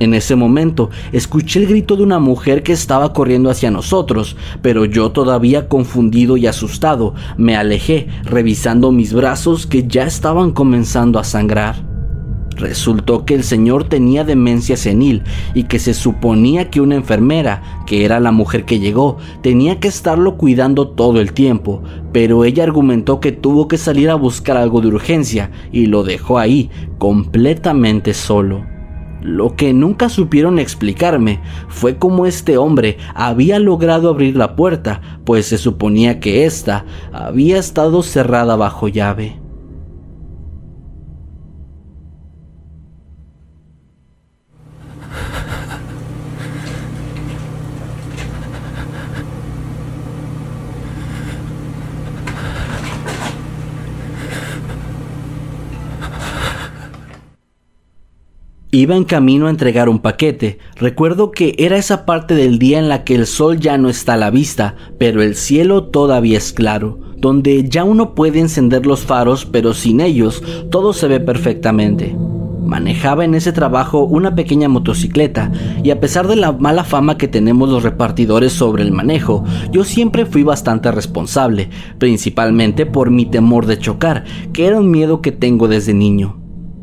En 0.00 0.14
ese 0.14 0.34
momento 0.34 0.88
escuché 1.12 1.60
el 1.60 1.66
grito 1.66 1.94
de 1.94 2.02
una 2.02 2.18
mujer 2.18 2.62
que 2.62 2.72
estaba 2.72 3.12
corriendo 3.12 3.50
hacia 3.50 3.70
nosotros, 3.70 4.34
pero 4.62 4.86
yo 4.86 5.12
todavía 5.12 5.68
confundido 5.68 6.38
y 6.38 6.46
asustado 6.46 7.14
me 7.36 7.54
alejé, 7.54 8.08
revisando 8.24 8.92
mis 8.92 9.12
brazos 9.12 9.66
que 9.66 9.86
ya 9.86 10.04
estaban 10.04 10.52
comenzando 10.52 11.18
a 11.18 11.24
sangrar. 11.24 11.89
Resultó 12.60 13.24
que 13.24 13.34
el 13.34 13.42
señor 13.42 13.84
tenía 13.84 14.22
demencia 14.22 14.76
senil 14.76 15.22
y 15.54 15.64
que 15.64 15.78
se 15.78 15.94
suponía 15.94 16.68
que 16.68 16.82
una 16.82 16.94
enfermera, 16.94 17.62
que 17.86 18.04
era 18.04 18.20
la 18.20 18.32
mujer 18.32 18.66
que 18.66 18.78
llegó, 18.78 19.16
tenía 19.42 19.80
que 19.80 19.88
estarlo 19.88 20.36
cuidando 20.36 20.88
todo 20.88 21.20
el 21.20 21.32
tiempo, 21.32 21.82
pero 22.12 22.44
ella 22.44 22.64
argumentó 22.64 23.18
que 23.18 23.32
tuvo 23.32 23.66
que 23.66 23.78
salir 23.78 24.10
a 24.10 24.14
buscar 24.14 24.58
algo 24.58 24.82
de 24.82 24.88
urgencia 24.88 25.50
y 25.72 25.86
lo 25.86 26.02
dejó 26.02 26.38
ahí, 26.38 26.68
completamente 26.98 28.12
solo. 28.12 28.66
Lo 29.22 29.56
que 29.56 29.72
nunca 29.72 30.10
supieron 30.10 30.58
explicarme 30.58 31.40
fue 31.68 31.96
cómo 31.96 32.26
este 32.26 32.58
hombre 32.58 32.98
había 33.14 33.58
logrado 33.58 34.10
abrir 34.10 34.36
la 34.36 34.54
puerta, 34.54 35.00
pues 35.24 35.46
se 35.46 35.56
suponía 35.56 36.20
que 36.20 36.44
ésta 36.44 36.84
había 37.12 37.58
estado 37.58 38.02
cerrada 38.02 38.56
bajo 38.56 38.88
llave. 38.88 39.39
Iba 58.72 58.94
en 58.94 59.02
camino 59.02 59.48
a 59.48 59.50
entregar 59.50 59.88
un 59.88 59.98
paquete. 59.98 60.58
Recuerdo 60.76 61.32
que 61.32 61.56
era 61.58 61.76
esa 61.76 62.06
parte 62.06 62.36
del 62.36 62.60
día 62.60 62.78
en 62.78 62.88
la 62.88 63.02
que 63.02 63.16
el 63.16 63.26
sol 63.26 63.58
ya 63.58 63.76
no 63.78 63.88
está 63.88 64.14
a 64.14 64.16
la 64.16 64.30
vista, 64.30 64.76
pero 64.96 65.24
el 65.24 65.34
cielo 65.34 65.86
todavía 65.86 66.38
es 66.38 66.52
claro, 66.52 67.00
donde 67.16 67.68
ya 67.68 67.82
uno 67.82 68.14
puede 68.14 68.38
encender 68.38 68.86
los 68.86 69.00
faros, 69.00 69.44
pero 69.44 69.74
sin 69.74 70.00
ellos 70.00 70.44
todo 70.70 70.92
se 70.92 71.08
ve 71.08 71.18
perfectamente. 71.18 72.14
Manejaba 72.64 73.24
en 73.24 73.34
ese 73.34 73.50
trabajo 73.50 74.04
una 74.04 74.36
pequeña 74.36 74.68
motocicleta 74.68 75.50
y 75.82 75.90
a 75.90 75.98
pesar 75.98 76.28
de 76.28 76.36
la 76.36 76.52
mala 76.52 76.84
fama 76.84 77.18
que 77.18 77.26
tenemos 77.26 77.70
los 77.70 77.82
repartidores 77.82 78.52
sobre 78.52 78.84
el 78.84 78.92
manejo, 78.92 79.42
yo 79.72 79.82
siempre 79.82 80.26
fui 80.26 80.44
bastante 80.44 80.92
responsable, 80.92 81.70
principalmente 81.98 82.86
por 82.86 83.10
mi 83.10 83.26
temor 83.26 83.66
de 83.66 83.80
chocar, 83.80 84.22
que 84.52 84.66
era 84.66 84.78
un 84.78 84.92
miedo 84.92 85.22
que 85.22 85.32
tengo 85.32 85.66
desde 85.66 85.92
niño. 85.92 86.39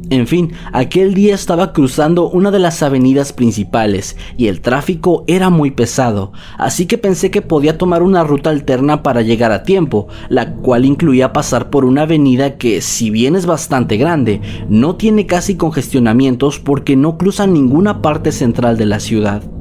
En 0.10 0.26
fin, 0.26 0.54
aquel 0.72 1.14
día 1.14 1.36
estaba 1.36 1.74
cruzando 1.74 2.30
una 2.30 2.50
de 2.50 2.60
las 2.60 2.82
avenidas 2.82 3.34
principales 3.34 4.16
y 4.38 4.48
el 4.48 4.62
tráfico 4.62 5.26
era 5.28 5.50
muy 5.50 5.72
pesado, 5.72 6.32
así 6.58 6.86
que 6.86 6.98
pensé 6.98 7.30
que 7.30 7.42
podía 7.42 7.78
tomar 7.78 8.04
una 8.04 8.24
ruta 8.24 8.50
alterna 8.50 9.04
para 9.04 9.22
llegar 9.22 9.52
a 9.52 9.64
tiempo, 9.64 10.08
la 10.30 10.54
cual 10.54 10.86
incluía 10.86 11.34
pasar 11.34 11.70
por 11.70 11.84
una 11.84 12.04
avenida 12.04 12.58
que, 12.58 12.82
si 12.82 13.10
bien 13.10 13.36
es 13.36 13.46
bastante 13.46 13.98
grande, 13.98 14.40
no 14.70 14.96
tiene 14.96 15.26
casi 15.26 15.56
congestionamientos 15.56 16.60
porque 16.60 16.96
no 16.96 17.18
cruza 17.18 17.46
ninguna 17.46 18.02
parte 18.02 18.32
central 18.32 18.78
de 18.78 18.86
la 18.86 19.02
ciudad. 19.02 19.57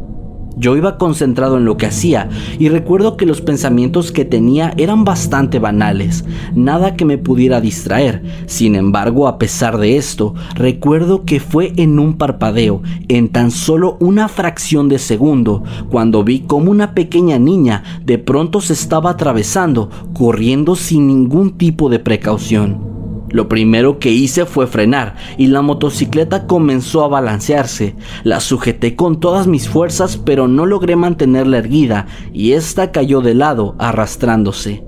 Yo 0.59 0.75
iba 0.75 0.97
concentrado 0.97 1.59
en 1.59 1.67
lo 1.67 1.77
que 1.77 1.85
hacía 1.85 2.31
y 2.59 2.71
recuerdo 2.71 3.19
que 3.19 3.27
los 3.27 3.43
pensamientos 3.43 4.11
que 4.11 4.25
tenía 4.25 4.73
eran 4.79 5.05
bastante 5.05 5.59
banales, 5.59 6.25
nada 6.55 6.97
que 6.97 7.05
me 7.05 7.19
pudiera 7.19 7.61
distraer. 7.61 8.23
Sin 8.47 8.75
embargo, 8.75 9.29
a 9.29 9.39
pesar 9.39 9.77
de 9.77 9.99
esto, 9.99 10.35
recuerdo 10.55 11.25
que 11.25 11.41
fue 11.41 11.75
en 11.77 11.99
un 11.99 12.17
parpadeo, 12.17 12.83
en 13.09 13.29
tan 13.29 13.51
solo 13.51 13.99
una 14.01 14.29
fracción 14.29 14.89
de 14.89 14.99
segundo, 14.99 15.63
cuando 15.91 16.25
vi 16.25 16.41
como 16.41 16.71
una 16.71 16.95
pequeña 16.95 17.39
niña 17.39 17.83
de 18.05 18.17
pronto 18.17 18.63
se 18.63 18.73
estaba 18.73 19.11
atravesando, 19.11 19.91
corriendo 20.15 20.75
sin 20.75 21.07
ningún 21.07 21.59
tipo 21.59 21.91
de 21.91 21.99
precaución. 21.99 22.96
Lo 23.31 23.49
primero 23.49 23.99
que 23.99 24.13
hice 24.13 24.47
fue 24.47 24.67
frenar 24.67 25.17
y 25.37 25.49
la 25.49 25.63
motocicleta 25.63 26.47
comenzó 26.47 27.05
a 27.05 27.09
balancearse. 27.09 27.97
La 28.25 28.41
sujeté 28.41 28.97
con 28.97 29.21
todas 29.21 29.47
mis 29.47 29.69
fuerzas 29.69 30.17
pero 30.17 30.49
no 30.49 30.67
logré 30.67 30.97
mantenerla 30.97 31.59
erguida 31.59 32.07
y 32.33 32.53
esta 32.53 32.93
cayó 32.93 33.21
de 33.21 33.35
lado 33.35 33.75
arrastrándose. 33.79 34.85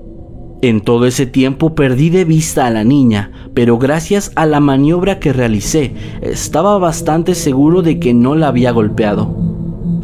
En 0.61 0.81
todo 0.81 1.05
ese 1.05 1.25
tiempo 1.25 1.73
perdí 1.73 2.09
de 2.09 2.25
vista 2.25 2.65
a 2.65 2.69
la 2.69 2.83
niña, 2.83 3.31
pero 3.53 3.77
gracias 3.77 4.33
a 4.35 4.45
la 4.45 4.59
maniobra 4.59 5.19
que 5.19 5.31
realicé, 5.31 5.93
estaba 6.21 6.77
bastante 6.77 7.33
seguro 7.33 7.81
de 7.81 7.97
que 7.97 8.13
no 8.13 8.35
la 8.35 8.49
había 8.49 8.71
golpeado. 8.71 9.48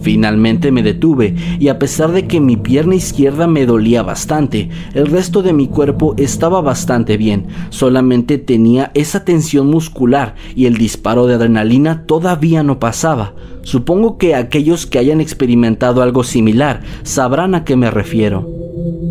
Finalmente 0.06 0.72
me 0.72 0.84
detuve 0.84 1.34
y 1.60 1.70
a 1.70 1.80
pesar 1.80 2.12
de 2.12 2.28
que 2.28 2.40
mi 2.40 2.58
pierna 2.58 2.94
izquierda 2.94 3.48
me 3.48 3.66
dolía 3.66 4.04
bastante, 4.04 4.70
el 4.94 5.08
resto 5.08 5.42
de 5.42 5.52
mi 5.52 5.68
cuerpo 5.68 6.14
estaba 6.18 6.62
bastante 6.62 7.18
bien, 7.18 7.48
solamente 7.70 8.38
tenía 8.38 8.92
esa 8.94 9.26
tensión 9.26 9.68
muscular 9.68 10.36
y 10.56 10.68
el 10.68 10.78
disparo 10.78 11.26
de 11.26 11.34
adrenalina 11.34 12.04
todavía 12.06 12.62
no 12.62 12.80
pasaba. 12.80 13.34
Supongo 13.64 14.20
que 14.20 14.36
aquellos 14.36 14.86
que 14.86 15.00
hayan 15.00 15.22
experimentado 15.22 16.04
algo 16.04 16.24
similar 16.24 16.82
sabrán 17.02 17.56
a 17.56 17.64
qué 17.64 17.76
me 17.76 17.90
refiero. 17.90 18.48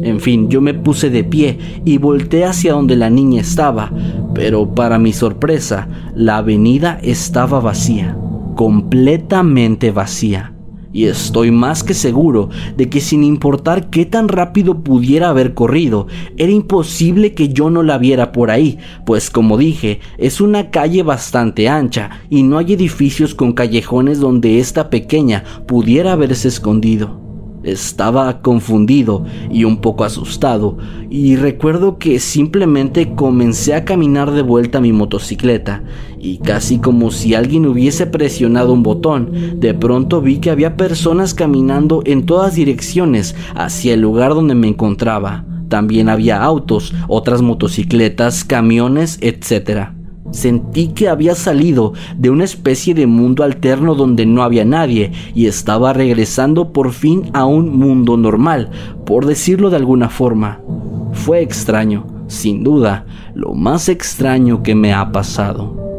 En 0.05 0.21
fin, 0.21 0.49
yo 0.49 0.61
me 0.61 0.75
puse 0.75 1.11
de 1.11 1.25
pie 1.25 1.59
y 1.85 1.99
volteé 1.99 2.45
hacia 2.45 2.75
donde 2.75 2.95
la 2.95 3.11
niña 3.11 3.41
estaba, 3.41 3.91
pero 4.33 4.77
para 4.77 5.01
mi 5.01 5.13
sorpresa, 5.13 5.89
la 6.15 6.37
avenida 6.37 7.01
estaba 7.03 7.59
vacía, 7.59 8.17
completamente 8.55 9.91
vacía 9.91 10.54
y 10.95 11.05
estoy 11.07 11.51
más 11.51 11.83
que 11.85 11.93
seguro 11.93 12.49
de 12.79 12.89
que 12.89 13.03
sin 13.03 13.25
importar 13.25 13.91
qué 13.91 14.07
tan 14.07 14.29
rápido 14.29 14.83
pudiera 14.83 15.29
haber 15.29 15.53
corrido, 15.53 16.07
era 16.39 16.53
imposible 16.53 17.35
que 17.35 17.51
yo 17.51 17.69
no 17.69 17.83
la 17.83 17.99
viera 17.99 18.33
por 18.33 18.51
ahí, 18.51 18.79
pues 19.05 19.29
como 19.29 19.59
dije, 19.59 20.01
es 20.17 20.41
una 20.41 20.71
calle 20.71 21.03
bastante 21.03 21.69
ancha 21.69 22.23
y 22.31 22.45
no 22.45 22.57
hay 22.57 22.73
edificios 22.73 23.35
con 23.35 23.53
callejones 23.53 24.21
donde 24.21 24.61
esta 24.61 24.89
pequeña 24.89 25.45
pudiera 25.67 26.13
haberse 26.13 26.49
escondido. 26.49 27.24
Estaba 27.65 28.43
confundido 28.43 29.25
y 29.51 29.65
un 29.65 29.79
poco 29.79 30.05
asustado, 30.05 30.77
y 31.11 31.37
recuerdo 31.37 31.99
que 31.99 32.21
simplemente 32.21 33.15
comencé 33.15 33.75
a 33.75 33.85
caminar 33.85 34.31
de 34.33 34.43
vuelta 34.43 34.79
a 34.79 34.81
mi 34.81 34.93
motocicleta, 34.93 35.83
y 36.19 36.39
casi 36.39 36.79
como 36.79 37.11
si 37.11 37.35
alguien 37.35 37.67
hubiese 37.67 38.07
presionado 38.07 38.73
un 38.73 38.83
botón, 38.83 39.61
de 39.61 39.75
pronto 39.75 40.21
vi 40.21 40.39
que 40.39 40.51
había 40.51 40.77
personas 40.77 41.35
caminando 41.35 42.03
en 42.05 42.27
todas 42.27 42.55
direcciones 42.55 43.35
hacia 43.55 43.95
el 43.95 44.01
lugar 44.01 44.35
donde 44.35 44.55
me 44.55 44.69
encontraba. 44.69 45.45
También 45.69 46.09
había 46.09 46.43
autos, 46.43 46.95
otras 47.09 47.43
motocicletas, 47.43 48.45
camiones, 48.45 49.19
etc. 49.21 49.89
Sentí 50.31 50.89
que 50.89 51.09
había 51.09 51.35
salido 51.35 51.93
de 52.17 52.31
una 52.31 52.45
especie 52.45 52.95
de 52.95 53.07
mundo 53.07 53.45
alterno 53.45 53.95
donde 53.95 54.27
no 54.27 54.43
había 54.43 54.65
nadie 54.65 55.13
y 55.35 55.47
estaba 55.47 55.93
regresando 55.93 56.73
por 56.73 56.93
fin 56.93 57.31
a 57.35 57.45
un 57.45 57.77
mundo 57.79 58.17
normal, 58.17 58.71
por 59.05 59.27
decirlo 59.27 59.71
de 59.71 59.77
alguna 59.77 60.09
forma. 60.09 60.61
Fue 61.13 61.41
extraño, 61.41 62.07
sin 62.27 62.65
duda, 62.65 63.07
lo 63.35 63.55
más 63.55 63.89
extraño 63.89 64.63
que 64.63 64.75
me 64.75 64.93
ha 64.93 65.13
pasado. 65.13 65.94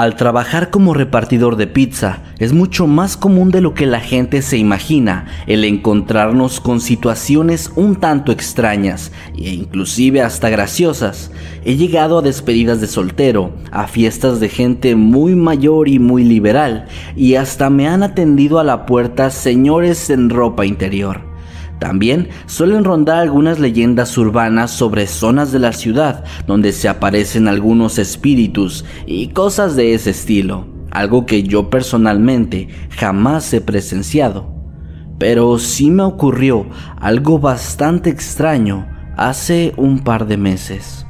Al 0.00 0.16
trabajar 0.16 0.70
como 0.70 0.94
repartidor 0.94 1.56
de 1.56 1.66
pizza, 1.66 2.22
es 2.38 2.54
mucho 2.54 2.86
más 2.86 3.18
común 3.18 3.50
de 3.50 3.60
lo 3.60 3.74
que 3.74 3.84
la 3.84 4.00
gente 4.00 4.40
se 4.40 4.56
imagina 4.56 5.26
el 5.46 5.62
encontrarnos 5.62 6.58
con 6.58 6.80
situaciones 6.80 7.70
un 7.76 7.96
tanto 7.96 8.32
extrañas 8.32 9.12
e 9.36 9.50
inclusive 9.50 10.22
hasta 10.22 10.48
graciosas. 10.48 11.30
He 11.66 11.76
llegado 11.76 12.16
a 12.16 12.22
despedidas 12.22 12.80
de 12.80 12.86
soltero, 12.86 13.52
a 13.72 13.88
fiestas 13.88 14.40
de 14.40 14.48
gente 14.48 14.94
muy 14.94 15.34
mayor 15.34 15.86
y 15.86 15.98
muy 15.98 16.24
liberal, 16.24 16.86
y 17.14 17.34
hasta 17.34 17.68
me 17.68 17.86
han 17.86 18.02
atendido 18.02 18.58
a 18.58 18.64
la 18.64 18.86
puerta 18.86 19.28
señores 19.28 20.08
en 20.08 20.30
ropa 20.30 20.64
interior. 20.64 21.29
También 21.80 22.28
suelen 22.44 22.84
rondar 22.84 23.18
algunas 23.18 23.58
leyendas 23.58 24.16
urbanas 24.18 24.70
sobre 24.70 25.06
zonas 25.06 25.50
de 25.50 25.58
la 25.58 25.72
ciudad 25.72 26.24
donde 26.46 26.72
se 26.72 26.88
aparecen 26.88 27.48
algunos 27.48 27.98
espíritus 27.98 28.84
y 29.06 29.28
cosas 29.28 29.76
de 29.76 29.94
ese 29.94 30.10
estilo, 30.10 30.66
algo 30.90 31.24
que 31.24 31.42
yo 31.42 31.70
personalmente 31.70 32.68
jamás 32.90 33.52
he 33.54 33.62
presenciado. 33.62 34.54
Pero 35.18 35.58
sí 35.58 35.90
me 35.90 36.02
ocurrió 36.02 36.66
algo 36.98 37.38
bastante 37.38 38.10
extraño 38.10 38.86
hace 39.16 39.72
un 39.78 40.00
par 40.00 40.26
de 40.26 40.36
meses. 40.36 41.06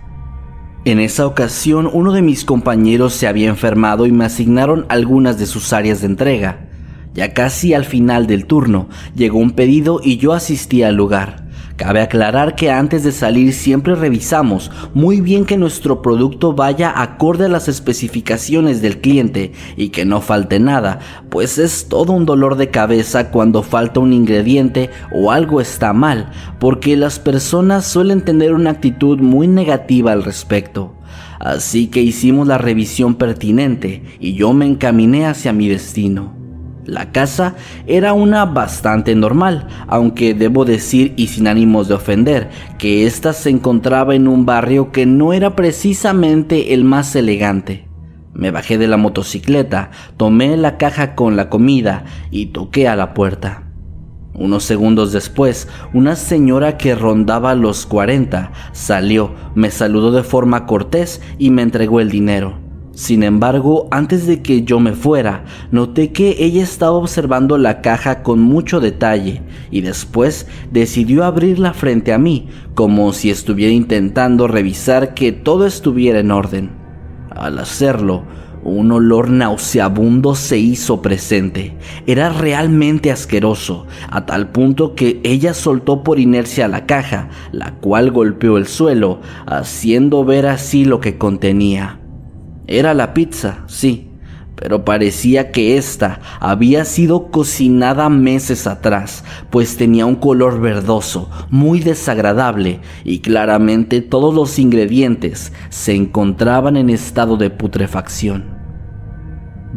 En 0.85 1.01
esa 1.01 1.27
ocasión 1.27 1.91
uno 1.93 2.13
de 2.13 2.23
mis 2.23 2.45
compañeros 2.45 3.13
se 3.13 3.27
había 3.27 3.49
enfermado 3.49 4.07
y 4.07 4.13
me 4.13 4.25
asignaron 4.25 4.87
algunas 4.89 5.37
de 5.37 5.47
sus 5.47 5.73
áreas 5.73 6.01
de 6.01 6.07
entrega. 6.07 6.70
Ya 7.15 7.35
casi 7.35 7.75
al 7.75 7.85
final 7.85 8.27
del 8.27 8.47
turno 8.47 8.89
llegó 9.15 9.39
un 9.39 9.51
pedido 9.53 10.01
y 10.03 10.17
yo 10.17 10.33
asistí 10.33 10.83
al 10.83 10.95
lugar. 10.95 11.51
Cabe 11.81 12.03
aclarar 12.03 12.57
que 12.57 12.71
antes 12.71 13.05
de 13.05 13.11
salir 13.11 13.55
siempre 13.55 13.95
revisamos 13.95 14.71
muy 14.93 15.23
bien 15.23 15.47
que 15.47 15.57
nuestro 15.57 16.03
producto 16.03 16.53
vaya 16.53 16.93
acorde 16.95 17.47
a 17.47 17.49
las 17.49 17.69
especificaciones 17.69 18.83
del 18.83 19.01
cliente 19.01 19.53
y 19.79 19.89
que 19.89 20.05
no 20.05 20.21
falte 20.21 20.61
nada, 20.61 20.99
pues 21.31 21.57
es 21.57 21.89
todo 21.89 22.13
un 22.13 22.27
dolor 22.27 22.57
de 22.57 22.69
cabeza 22.69 23.31
cuando 23.31 23.63
falta 23.63 23.99
un 23.99 24.13
ingrediente 24.13 24.91
o 25.11 25.33
algo 25.33 25.59
está 25.59 25.95
mal, 25.95 26.31
porque 26.59 26.99
las 26.99 27.19
personas 27.19 27.87
suelen 27.87 28.27
tener 28.27 28.53
una 28.53 28.73
actitud 28.73 29.19
muy 29.19 29.49
negativa 29.49 30.13
al 30.13 30.23
respecto. 30.23 30.93
Así 31.39 31.87
que 31.87 32.03
hicimos 32.03 32.47
la 32.47 32.59
revisión 32.59 33.15
pertinente 33.15 34.03
y 34.21 34.35
yo 34.35 34.53
me 34.53 34.67
encaminé 34.67 35.25
hacia 35.25 35.55
mi 35.55 35.67
destino. 35.67 36.40
La 36.91 37.13
casa 37.13 37.55
era 37.87 38.15
una 38.15 38.47
bastante 38.47 39.15
normal, 39.15 39.69
aunque 39.87 40.35
debo 40.35 40.65
decir 40.65 41.15
y 41.17 41.29
sin 41.29 41.47
ánimos 41.47 41.87
de 41.87 41.95
ofender, 41.95 42.51
que 42.79 43.07
ésta 43.07 43.33
se 43.33 43.49
encontraba 43.49 44.17
en 44.17 44.27
un 44.27 44.45
barrio 44.45 44.91
que 44.91 45.07
no 45.07 45.33
era 45.33 45.55
precisamente 45.55 46.75
el 46.75 46.83
más 46.83 47.15
elegante. 47.15 47.87
Me 48.35 48.51
bajé 48.51 48.77
de 48.77 48.89
la 48.89 48.97
motocicleta, 48.97 49.93
tomé 50.17 50.57
la 50.57 50.79
caja 50.79 51.15
con 51.15 51.37
la 51.37 51.49
comida 51.49 52.07
y 52.33 52.47
toqué 52.47 52.89
a 52.89 52.97
la 52.97 53.15
puerta. 53.15 53.71
Unos 54.35 54.65
segundos 54.65 55.13
después, 55.13 55.69
una 55.95 56.17
señora 56.17 56.77
que 56.77 56.97
rondaba 56.97 57.55
los 57.55 57.87
40 57.87 58.51
salió, 58.73 59.37
me 59.55 59.71
saludó 59.71 60.11
de 60.11 60.25
forma 60.25 60.67
cortés 60.67 61.23
y 61.39 61.51
me 61.51 61.63
entregó 61.63 62.01
el 62.01 62.11
dinero. 62.11 62.70
Sin 62.93 63.23
embargo, 63.23 63.87
antes 63.91 64.27
de 64.27 64.43
que 64.43 64.63
yo 64.63 64.81
me 64.81 64.93
fuera, 64.93 65.45
noté 65.71 66.13
que 66.13 66.37
ella 66.41 66.63
estaba 66.63 66.93
observando 66.93 67.57
la 67.57 67.83
caja 67.83 68.23
con 68.23 68.41
mucho 68.41 68.81
detalle 68.81 69.43
y 69.71 69.81
después 69.81 70.49
decidió 70.73 71.25
abrirla 71.25 71.73
frente 71.73 72.13
a 72.13 72.19
mí, 72.19 72.49
como 72.75 73.13
si 73.13 73.31
estuviera 73.31 73.73
intentando 73.73 74.49
revisar 74.49 75.15
que 75.15 75.31
todo 75.31 75.67
estuviera 75.67 76.19
en 76.19 76.33
orden. 76.33 76.71
Al 77.31 77.61
hacerlo, 77.61 78.25
un 78.65 78.91
olor 78.93 79.31
nauseabundo 79.31 80.35
se 80.35 80.59
hizo 80.59 81.01
presente. 81.01 81.77
Era 82.07 82.31
realmente 82.31 83.11
asqueroso, 83.11 83.87
a 84.11 84.27
tal 84.27 84.51
punto 84.51 84.95
que 84.95 85.21
ella 85.23 85.55
soltó 85.55 86.03
por 86.03 86.19
inercia 86.19 86.69
la 86.69 86.87
caja, 86.87 87.29
la 87.53 87.77
cual 87.77 88.11
golpeó 88.11 88.59
el 88.59 88.67
suelo, 88.67 89.21
haciendo 89.47 90.25
ver 90.25 90.47
así 90.47 90.85
lo 90.85 91.01
que 91.01 91.17
contenía. 91.17 92.00
Era 92.73 92.95
la 92.95 93.15
pizza, 93.15 93.65
sí, 93.67 94.11
pero 94.55 94.85
parecía 94.85 95.51
que 95.51 95.77
ésta 95.77 96.21
había 96.39 96.85
sido 96.85 97.33
cocinada 97.33 98.09
meses 98.09 98.69
atrás, 98.69 99.25
pues 99.51 99.77
tenía 99.77 100.07
un 100.07 100.15
color 100.15 100.61
verdoso, 100.61 101.29
muy 101.51 101.81
desagradable, 101.81 102.79
y 103.03 103.19
claramente 103.19 104.03
todos 104.03 104.33
los 104.33 104.57
ingredientes 104.61 105.53
se 105.69 105.97
encontraban 105.97 106.77
en 106.77 106.91
estado 106.91 107.37
de 107.37 107.51
putrefacción. 107.51 108.60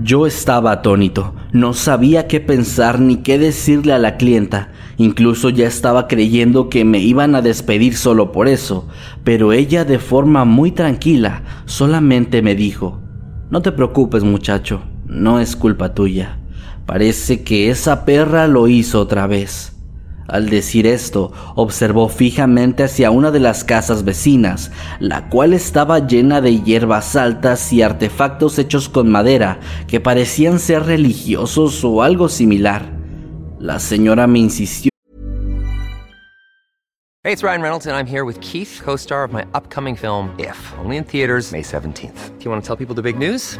Yo 0.01 0.25
estaba 0.25 0.71
atónito, 0.71 1.35
no 1.51 1.73
sabía 1.73 2.27
qué 2.27 2.39
pensar 2.39 2.99
ni 2.99 3.17
qué 3.17 3.37
decirle 3.37 3.93
a 3.93 3.99
la 3.99 4.17
clienta, 4.17 4.71
incluso 4.97 5.49
ya 5.49 5.67
estaba 5.67 6.07
creyendo 6.07 6.67
que 6.67 6.83
me 6.83 6.97
iban 6.97 7.35
a 7.35 7.43
despedir 7.43 7.95
solo 7.95 8.31
por 8.31 8.47
eso, 8.47 8.87
pero 9.23 9.53
ella 9.53 9.85
de 9.85 9.99
forma 9.99 10.45
muy 10.45 10.71
tranquila 10.71 11.43
solamente 11.65 12.41
me 12.41 12.55
dijo, 12.55 13.01
no 13.51 13.61
te 13.61 13.71
preocupes 13.71 14.23
muchacho, 14.23 14.81
no 15.05 15.39
es 15.39 15.55
culpa 15.55 15.93
tuya, 15.93 16.39
parece 16.87 17.43
que 17.43 17.69
esa 17.69 18.03
perra 18.03 18.47
lo 18.47 18.67
hizo 18.67 18.99
otra 18.99 19.27
vez. 19.27 19.72
Al 20.33 20.49
decir 20.49 20.87
esto, 20.87 21.31
observó 21.53 22.09
fijamente 22.09 22.83
hacia 22.83 23.11
una 23.11 23.29
de 23.29 23.39
las 23.39 23.63
casas 23.63 24.03
vecinas, 24.03 24.71
la 24.99 25.29
cual 25.29 25.53
estaba 25.53 25.99
llena 25.99 26.41
de 26.41 26.59
hierbas 26.59 27.15
altas 27.15 27.71
y 27.71 27.83
artefactos 27.83 28.57
hechos 28.57 28.89
con 28.89 29.11
madera 29.11 29.59
que 29.87 29.99
parecían 29.99 30.57
ser 30.57 30.87
religiosos 30.87 31.83
o 31.83 32.01
algo 32.01 32.29
similar. 32.29 32.81
La 33.59 33.77
señora 33.77 34.25
me 34.25 34.39
insistió. 34.39 34.89
Hey, 37.23 37.31
it's 37.31 37.43
Ryan 37.43 37.61
Reynolds, 37.61 37.85
and 37.85 37.95
I'm 37.95 38.07
here 38.07 38.25
with 38.25 38.41
Keith, 38.41 38.81
co 38.83 38.95
star 38.95 39.23
of 39.23 39.31
my 39.31 39.45
upcoming 39.53 39.95
film, 39.95 40.33
If, 40.39 40.57
only 40.83 40.97
in 40.97 41.03
theaters, 41.03 41.51
May 41.51 41.61
17th. 41.61 42.39
Do 42.39 42.43
you 42.43 42.49
want 42.49 42.63
to 42.63 42.67
tell 42.67 42.75
people 42.75 42.95
the 42.95 43.03
big 43.03 43.19
news? 43.19 43.59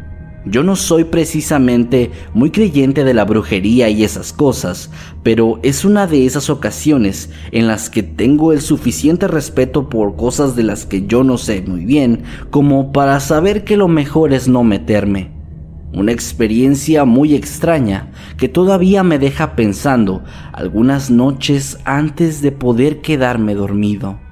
Yo 0.43 0.63
no 0.63 0.75
soy 0.75 1.03
precisamente 1.03 2.09
muy 2.33 2.49
creyente 2.49 3.03
de 3.03 3.13
la 3.13 3.25
brujería 3.25 3.89
y 3.89 4.03
esas 4.03 4.33
cosas, 4.33 4.89
pero 5.21 5.59
es 5.61 5.85
una 5.85 6.07
de 6.07 6.25
esas 6.25 6.49
ocasiones 6.49 7.29
en 7.51 7.67
las 7.67 7.91
que 7.91 8.01
tengo 8.01 8.51
el 8.51 8.61
suficiente 8.61 9.27
respeto 9.27 9.87
por 9.87 10.15
cosas 10.15 10.55
de 10.55 10.63
las 10.63 10.87
que 10.87 11.05
yo 11.05 11.23
no 11.23 11.37
sé 11.37 11.61
muy 11.61 11.85
bien 11.85 12.23
como 12.49 12.91
para 12.91 13.19
saber 13.19 13.63
que 13.63 13.77
lo 13.77 13.87
mejor 13.87 14.33
es 14.33 14.47
no 14.47 14.63
meterme. 14.63 15.29
Una 15.93 16.11
experiencia 16.11 17.05
muy 17.05 17.35
extraña 17.35 18.11
que 18.37 18.49
todavía 18.49 19.03
me 19.03 19.19
deja 19.19 19.55
pensando 19.55 20.23
algunas 20.53 21.11
noches 21.11 21.77
antes 21.85 22.41
de 22.41 22.51
poder 22.51 23.01
quedarme 23.01 23.53
dormido. 23.53 24.30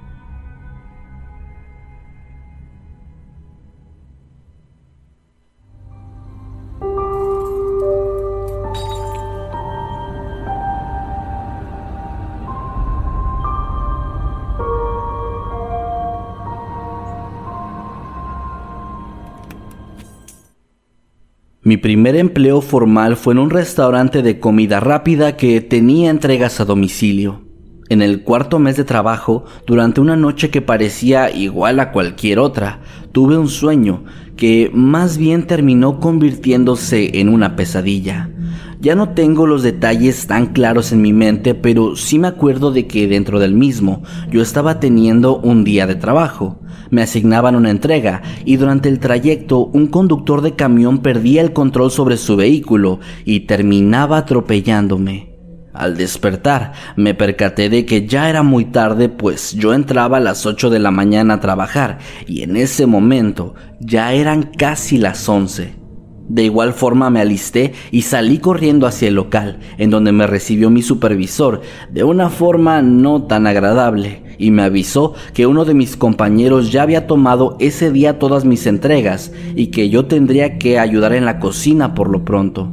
Primer 21.81 22.15
empleo 22.15 22.61
formal 22.61 23.15
fue 23.15 23.33
en 23.33 23.39
un 23.39 23.49
restaurante 23.49 24.21
de 24.21 24.39
comida 24.39 24.79
rápida 24.79 25.35
que 25.37 25.61
tenía 25.61 26.09
entregas 26.09 26.59
a 26.59 26.65
domicilio. 26.65 27.41
En 27.89 28.03
el 28.03 28.23
cuarto 28.23 28.59
mes 28.59 28.77
de 28.77 28.83
trabajo, 28.83 29.45
durante 29.65 29.99
una 29.99 30.15
noche 30.15 30.51
que 30.51 30.61
parecía 30.61 31.31
igual 31.31 31.79
a 31.79 31.91
cualquier 31.91 32.37
otra, 32.37 32.81
tuve 33.11 33.37
un 33.37 33.47
sueño 33.47 34.03
que 34.37 34.69
más 34.73 35.17
bien 35.17 35.47
terminó 35.47 35.99
convirtiéndose 35.99 37.19
en 37.19 37.29
una 37.29 37.55
pesadilla. 37.55 38.29
Ya 38.81 38.95
no 38.95 39.09
tengo 39.09 39.45
los 39.45 39.61
detalles 39.61 40.25
tan 40.25 40.53
claros 40.53 40.93
en 40.93 41.01
mi 41.01 41.11
mente, 41.11 41.53
pero 41.53 41.97
sí 41.97 42.17
me 42.17 42.29
acuerdo 42.29 42.71
de 42.71 42.87
que 42.87 43.09
dentro 43.09 43.37
del 43.37 43.53
mismo 43.53 44.03
yo 44.31 44.41
estaba 44.41 44.79
teniendo 44.79 45.37
un 45.37 45.65
día 45.65 45.85
de 45.85 45.95
trabajo. 45.95 46.61
Me 46.89 47.01
asignaban 47.01 47.57
una 47.57 47.71
entrega 47.71 48.21
y 48.45 48.55
durante 48.55 48.87
el 48.87 48.99
trayecto 48.99 49.65
un 49.65 49.87
conductor 49.87 50.41
de 50.41 50.55
camión 50.55 50.99
perdía 50.99 51.41
el 51.41 51.51
control 51.51 51.91
sobre 51.91 52.15
su 52.15 52.37
vehículo 52.37 53.01
y 53.25 53.41
terminaba 53.41 54.19
atropellándome. 54.19 55.35
Al 55.73 55.97
despertar, 55.97 56.71
me 56.95 57.13
percaté 57.13 57.67
de 57.67 57.85
que 57.85 58.07
ya 58.07 58.29
era 58.29 58.43
muy 58.43 58.63
tarde, 58.63 59.09
pues 59.09 59.55
yo 59.55 59.73
entraba 59.73 60.17
a 60.17 60.21
las 60.21 60.45
8 60.45 60.69
de 60.69 60.79
la 60.79 60.91
mañana 60.91 61.33
a 61.33 61.39
trabajar 61.41 61.97
y 62.27 62.43
en 62.43 62.55
ese 62.55 62.85
momento 62.85 63.55
ya 63.81 64.13
eran 64.13 64.43
casi 64.43 64.97
las 64.97 65.27
11. 65.27 65.78
De 66.29 66.43
igual 66.43 66.73
forma 66.73 67.09
me 67.09 67.19
alisté 67.19 67.73
y 67.89 68.03
salí 68.03 68.37
corriendo 68.37 68.85
hacia 68.85 69.07
el 69.07 69.15
local, 69.15 69.59
en 69.79 69.89
donde 69.89 70.11
me 70.11 70.27
recibió 70.27 70.69
mi 70.69 70.83
supervisor 70.83 71.61
de 71.91 72.03
una 72.03 72.29
forma 72.29 72.83
no 72.83 73.23
tan 73.23 73.47
agradable 73.47 74.21
y 74.37 74.51
me 74.51 74.61
avisó 74.61 75.15
que 75.33 75.47
uno 75.47 75.65
de 75.65 75.73
mis 75.73 75.97
compañeros 75.97 76.71
ya 76.71 76.83
había 76.83 77.07
tomado 77.07 77.57
ese 77.59 77.91
día 77.91 78.19
todas 78.19 78.45
mis 78.45 78.67
entregas 78.67 79.31
y 79.55 79.67
que 79.67 79.89
yo 79.89 80.05
tendría 80.05 80.59
que 80.59 80.77
ayudar 80.77 81.13
en 81.13 81.25
la 81.25 81.39
cocina 81.39 81.95
por 81.95 82.09
lo 82.09 82.23
pronto. 82.23 82.71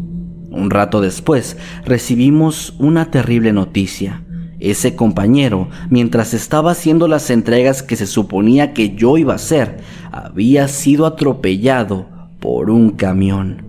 Un 0.51 0.71
rato 0.71 1.01
después 1.01 1.57
recibimos 1.85 2.75
una 2.79 3.11
terrible 3.11 3.55
noticia. 3.55 4.23
Ese 4.59 4.97
compañero, 4.97 5.69
mientras 5.91 6.35
estaba 6.35 6.73
haciendo 6.73 7.09
las 7.09 7.31
entregas 7.31 7.83
que 7.83 7.97
se 7.97 8.07
suponía 8.07 8.73
que 8.75 8.95
yo 8.95 9.19
iba 9.19 9.33
a 9.33 9.37
hacer, 9.37 9.79
había 10.13 10.69
sido 10.69 11.05
atropellado 11.05 12.16
por 12.47 12.71
un 12.71 12.91
camión. 12.91 13.67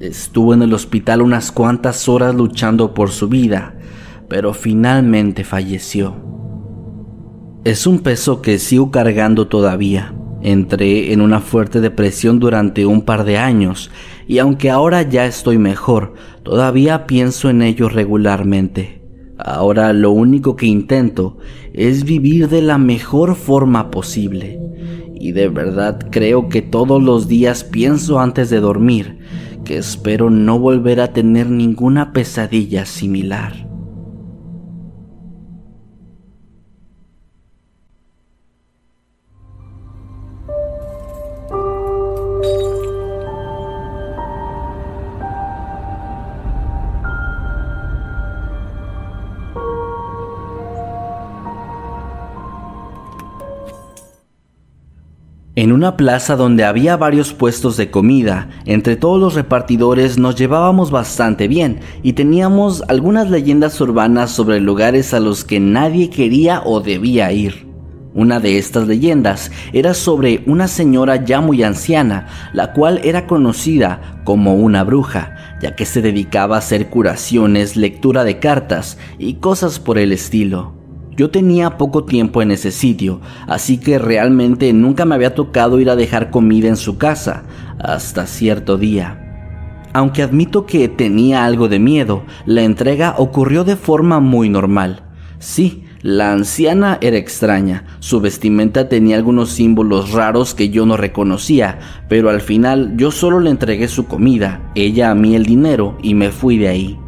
Estuvo 0.00 0.52
en 0.52 0.62
el 0.62 0.74
hospital 0.74 1.22
unas 1.22 1.52
cuantas 1.52 2.08
horas 2.08 2.34
luchando 2.34 2.92
por 2.92 3.12
su 3.12 3.28
vida, 3.28 3.76
pero 4.28 4.54
finalmente 4.54 5.44
falleció. 5.44 6.16
Es 7.62 7.86
un 7.86 8.00
peso 8.00 8.42
que 8.42 8.58
sigo 8.58 8.90
cargando 8.90 9.46
todavía. 9.46 10.16
Entré 10.42 11.12
en 11.12 11.20
una 11.20 11.40
fuerte 11.40 11.80
depresión 11.80 12.40
durante 12.40 12.86
un 12.86 13.02
par 13.02 13.22
de 13.22 13.38
años 13.38 13.88
y 14.26 14.38
aunque 14.38 14.68
ahora 14.68 15.02
ya 15.02 15.24
estoy 15.24 15.58
mejor, 15.58 16.14
todavía 16.42 17.06
pienso 17.06 17.50
en 17.50 17.62
ello 17.62 17.88
regularmente. 17.88 18.97
Ahora 19.38 19.92
lo 19.92 20.10
único 20.10 20.56
que 20.56 20.66
intento 20.66 21.38
es 21.72 22.04
vivir 22.04 22.48
de 22.48 22.62
la 22.62 22.76
mejor 22.76 23.36
forma 23.36 23.90
posible. 23.90 24.60
Y 25.14 25.32
de 25.32 25.48
verdad 25.48 25.98
creo 26.10 26.48
que 26.48 26.62
todos 26.62 27.02
los 27.02 27.28
días 27.28 27.64
pienso 27.64 28.18
antes 28.18 28.50
de 28.50 28.60
dormir 28.60 29.18
que 29.64 29.76
espero 29.76 30.30
no 30.30 30.58
volver 30.58 31.00
a 31.00 31.12
tener 31.12 31.50
ninguna 31.50 32.12
pesadilla 32.12 32.86
similar. 32.86 33.67
En 55.58 55.72
una 55.72 55.96
plaza 55.96 56.36
donde 56.36 56.64
había 56.64 56.96
varios 56.96 57.34
puestos 57.34 57.76
de 57.76 57.90
comida, 57.90 58.48
entre 58.64 58.94
todos 58.94 59.18
los 59.18 59.34
repartidores 59.34 60.16
nos 60.16 60.36
llevábamos 60.36 60.92
bastante 60.92 61.48
bien 61.48 61.80
y 62.04 62.12
teníamos 62.12 62.84
algunas 62.86 63.28
leyendas 63.28 63.80
urbanas 63.80 64.30
sobre 64.30 64.60
lugares 64.60 65.14
a 65.14 65.18
los 65.18 65.44
que 65.44 65.58
nadie 65.58 66.10
quería 66.10 66.62
o 66.64 66.80
debía 66.80 67.32
ir. 67.32 67.66
Una 68.14 68.38
de 68.38 68.56
estas 68.56 68.86
leyendas 68.86 69.50
era 69.72 69.94
sobre 69.94 70.44
una 70.46 70.68
señora 70.68 71.24
ya 71.24 71.40
muy 71.40 71.64
anciana, 71.64 72.28
la 72.52 72.72
cual 72.72 73.00
era 73.02 73.26
conocida 73.26 74.20
como 74.22 74.54
una 74.54 74.84
bruja, 74.84 75.58
ya 75.60 75.74
que 75.74 75.86
se 75.86 76.02
dedicaba 76.02 76.54
a 76.54 76.60
hacer 76.60 76.88
curaciones, 76.88 77.74
lectura 77.74 78.22
de 78.22 78.38
cartas 78.38 78.96
y 79.18 79.34
cosas 79.34 79.80
por 79.80 79.98
el 79.98 80.12
estilo. 80.12 80.77
Yo 81.18 81.30
tenía 81.30 81.76
poco 81.78 82.04
tiempo 82.04 82.42
en 82.42 82.52
ese 82.52 82.70
sitio, 82.70 83.20
así 83.48 83.78
que 83.78 83.98
realmente 83.98 84.72
nunca 84.72 85.04
me 85.04 85.16
había 85.16 85.34
tocado 85.34 85.80
ir 85.80 85.90
a 85.90 85.96
dejar 85.96 86.30
comida 86.30 86.68
en 86.68 86.76
su 86.76 86.96
casa, 86.96 87.42
hasta 87.80 88.24
cierto 88.24 88.78
día. 88.78 89.88
Aunque 89.92 90.22
admito 90.22 90.64
que 90.64 90.86
tenía 90.86 91.44
algo 91.44 91.68
de 91.68 91.80
miedo, 91.80 92.22
la 92.46 92.62
entrega 92.62 93.16
ocurrió 93.18 93.64
de 93.64 93.74
forma 93.74 94.20
muy 94.20 94.48
normal. 94.48 95.02
Sí, 95.40 95.84
La 96.02 96.30
anciana 96.30 96.98
era 97.00 97.16
extraña, 97.16 97.84
su 97.98 98.20
vestimenta 98.20 98.88
tenía 98.88 99.16
algunos 99.16 99.50
símbolos 99.50 100.12
raros 100.12 100.54
que 100.54 100.68
yo 100.70 100.86
no 100.86 100.96
reconocía, 100.96 101.80
pero 102.08 102.30
al 102.30 102.40
final 102.40 102.92
yo 102.96 103.10
solo 103.10 103.40
le 103.40 103.50
entregué 103.50 103.88
su 103.88 104.06
comida, 104.06 104.70
ella 104.76 105.10
a 105.10 105.16
mí 105.16 105.34
el 105.34 105.44
dinero 105.44 105.98
y 106.00 106.14
me 106.14 106.30
fui 106.30 106.56
de 106.56 106.68
ahí. 106.68 106.98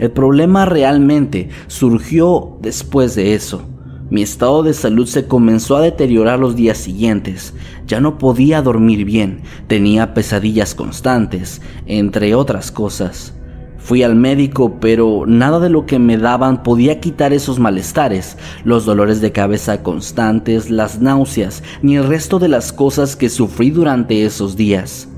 El 0.00 0.10
problema 0.12 0.64
realmente 0.64 1.50
surgió 1.66 2.56
después 2.62 3.14
de 3.14 3.34
eso. 3.34 3.62
Mi 4.08 4.22
estado 4.22 4.62
de 4.62 4.72
salud 4.72 5.06
se 5.06 5.26
comenzó 5.26 5.76
a 5.76 5.82
deteriorar 5.82 6.38
los 6.38 6.56
días 6.56 6.78
siguientes. 6.78 7.52
Ya 7.86 8.00
no 8.00 8.16
podía 8.16 8.62
dormir 8.62 9.04
bien, 9.04 9.42
tenía 9.66 10.14
pesadillas 10.14 10.74
constantes, 10.74 11.60
entre 11.84 12.34
otras 12.34 12.72
cosas. 12.72 13.34
Fui 13.76 14.02
al 14.02 14.16
médico, 14.16 14.78
pero 14.80 15.24
nada 15.26 15.60
de 15.60 15.68
lo 15.68 15.84
que 15.84 15.98
me 15.98 16.16
daban 16.16 16.62
podía 16.62 16.98
quitar 16.98 17.34
esos 17.34 17.58
malestares, 17.58 18.38
los 18.64 18.86
dolores 18.86 19.20
de 19.20 19.32
cabeza 19.32 19.82
constantes, 19.82 20.70
las 20.70 21.02
náuseas, 21.02 21.62
ni 21.82 21.96
el 21.96 22.06
resto 22.06 22.38
de 22.38 22.48
las 22.48 22.72
cosas 22.72 23.16
que 23.16 23.28
sufrí 23.28 23.70
durante 23.70 24.24
esos 24.24 24.56
días. 24.56 25.08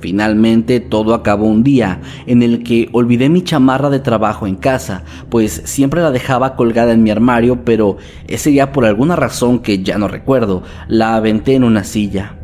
Finalmente 0.00 0.78
todo 0.78 1.12
acabó 1.12 1.46
un 1.46 1.64
día 1.64 2.00
en 2.26 2.42
el 2.42 2.62
que 2.62 2.88
olvidé 2.92 3.28
mi 3.28 3.42
chamarra 3.42 3.90
de 3.90 3.98
trabajo 3.98 4.46
en 4.46 4.54
casa, 4.54 5.02
pues 5.28 5.62
siempre 5.64 6.02
la 6.02 6.12
dejaba 6.12 6.54
colgada 6.54 6.92
en 6.92 7.02
mi 7.02 7.10
armario, 7.10 7.64
pero 7.64 7.96
ese 8.28 8.50
día 8.50 8.70
por 8.72 8.84
alguna 8.84 9.16
razón 9.16 9.58
que 9.58 9.82
ya 9.82 9.98
no 9.98 10.06
recuerdo, 10.06 10.62
la 10.86 11.16
aventé 11.16 11.54
en 11.54 11.64
una 11.64 11.82
silla. 11.82 12.36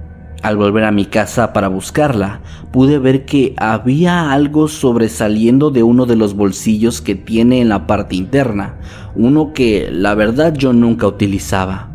Al 0.43 0.57
volver 0.57 0.85
a 0.85 0.91
mi 0.91 1.07
casa 1.07 1.53
para 1.53 1.69
buscarla, 1.69 2.41
pude 2.71 2.99
ver 2.99 3.25
que 3.25 3.55
había 3.57 4.33
algo 4.33 4.69
sobresaliendo 4.69 5.71
de 5.71 5.83
uno 5.83 6.05
de 6.07 6.17
los 6.17 6.35
bolsillos 6.35 7.01
que 7.01 7.15
tiene 7.15 7.61
en 7.61 7.71
la 7.71 7.87
parte 7.87 8.17
interna, 8.17 8.77
uno 9.15 9.53
que 9.55 9.89
la 9.91 10.15
verdad 10.15 10.55
yo 10.55 10.73
nunca 10.73 11.07
utilizaba. 11.07 11.91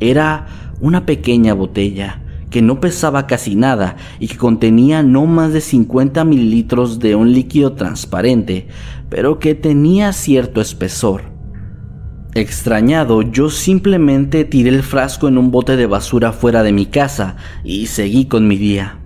Era 0.00 0.46
una 0.80 1.06
pequeña 1.06 1.54
botella 1.54 2.22
que 2.50 2.62
no 2.62 2.80
pesaba 2.80 3.26
casi 3.26 3.56
nada 3.56 3.96
y 4.18 4.28
que 4.28 4.36
contenía 4.36 5.02
no 5.02 5.26
más 5.26 5.52
de 5.52 5.60
50 5.60 6.24
mililitros 6.24 6.98
de 6.98 7.14
un 7.14 7.32
líquido 7.32 7.72
transparente, 7.72 8.68
pero 9.08 9.38
que 9.38 9.54
tenía 9.54 10.12
cierto 10.12 10.60
espesor. 10.60 11.36
Extrañado, 12.34 13.22
yo 13.22 13.48
simplemente 13.48 14.44
tiré 14.44 14.68
el 14.68 14.82
frasco 14.82 15.26
en 15.26 15.38
un 15.38 15.50
bote 15.50 15.76
de 15.76 15.86
basura 15.86 16.32
fuera 16.32 16.62
de 16.62 16.72
mi 16.72 16.86
casa 16.86 17.36
y 17.64 17.86
seguí 17.86 18.26
con 18.26 18.46
mi 18.46 18.58
día. 18.58 19.00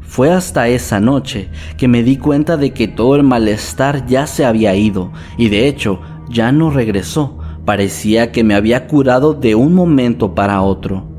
Fue 0.00 0.30
hasta 0.30 0.68
esa 0.68 1.00
noche 1.00 1.48
que 1.76 1.88
me 1.88 2.04
di 2.04 2.16
cuenta 2.16 2.56
de 2.56 2.72
que 2.72 2.86
todo 2.86 3.16
el 3.16 3.24
malestar 3.24 4.06
ya 4.06 4.28
se 4.28 4.44
había 4.44 4.76
ido 4.76 5.12
y 5.36 5.48
de 5.48 5.66
hecho 5.66 6.00
ya 6.30 6.52
no 6.52 6.70
regresó. 6.70 7.38
Parecía 7.64 8.30
que 8.30 8.44
me 8.44 8.54
había 8.54 8.86
curado 8.86 9.34
de 9.34 9.56
un 9.56 9.74
momento 9.74 10.36
para 10.36 10.62
otro. 10.62 11.15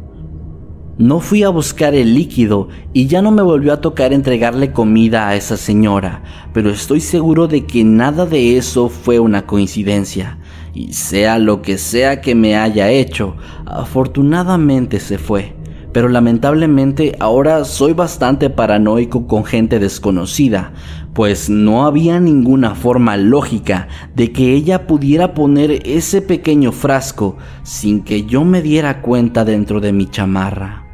No 1.00 1.20
fui 1.20 1.44
a 1.44 1.50
buscar 1.50 1.94
el 1.94 2.16
líquido 2.16 2.70
y 2.92 3.06
ya 3.06 3.22
no 3.22 3.30
me 3.30 3.44
volvió 3.44 3.72
a 3.72 3.82
tocar 3.82 4.14
entregarle 4.14 4.72
comida 4.72 5.28
a 5.28 5.36
esa 5.36 5.56
señora, 5.56 6.24
pero 6.54 6.72
estoy 6.72 7.02
seguro 7.02 7.48
de 7.48 7.68
que 7.68 7.84
nada 7.84 8.26
de 8.26 8.58
eso 8.58 8.90
fue 8.90 9.20
una 9.20 9.46
coincidencia 9.46 10.40
y 10.74 10.94
sea 10.94 11.38
lo 11.38 11.62
que 11.62 11.78
sea 11.78 12.20
que 12.20 12.34
me 12.34 12.58
haya 12.58 12.90
hecho, 12.90 13.36
afortunadamente 13.68 15.00
se 15.00 15.20
fue. 15.20 15.56
Pero 15.94 16.10
lamentablemente 16.10 17.16
ahora 17.20 17.64
soy 17.64 17.94
bastante 17.94 18.50
paranoico 18.50 19.28
con 19.28 19.46
gente 19.46 19.78
desconocida, 19.78 20.74
pues 21.14 21.48
no 21.48 21.86
había 21.86 22.20
ninguna 22.20 22.74
forma 22.74 23.18
lógica 23.18 23.88
de 24.16 24.32
que 24.32 24.54
ella 24.54 24.88
pudiera 24.88 25.36
poner 25.36 25.88
ese 25.88 26.24
pequeño 26.24 26.72
frasco 26.72 27.38
sin 27.62 28.04
que 28.04 28.24
yo 28.24 28.44
me 28.46 28.64
diera 28.64 29.04
cuenta 29.04 29.46
dentro 29.46 29.80
de 29.80 29.94
mi 29.94 30.08
chamarra. 30.08 30.87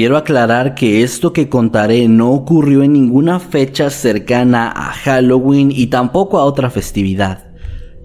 Quiero 0.00 0.16
aclarar 0.16 0.74
que 0.74 1.02
esto 1.02 1.34
que 1.34 1.50
contaré 1.50 2.08
no 2.08 2.30
ocurrió 2.30 2.82
en 2.82 2.94
ninguna 2.94 3.38
fecha 3.38 3.90
cercana 3.90 4.72
a 4.74 4.94
Halloween 4.94 5.70
y 5.70 5.88
tampoco 5.88 6.38
a 6.38 6.46
otra 6.46 6.70
festividad. 6.70 7.48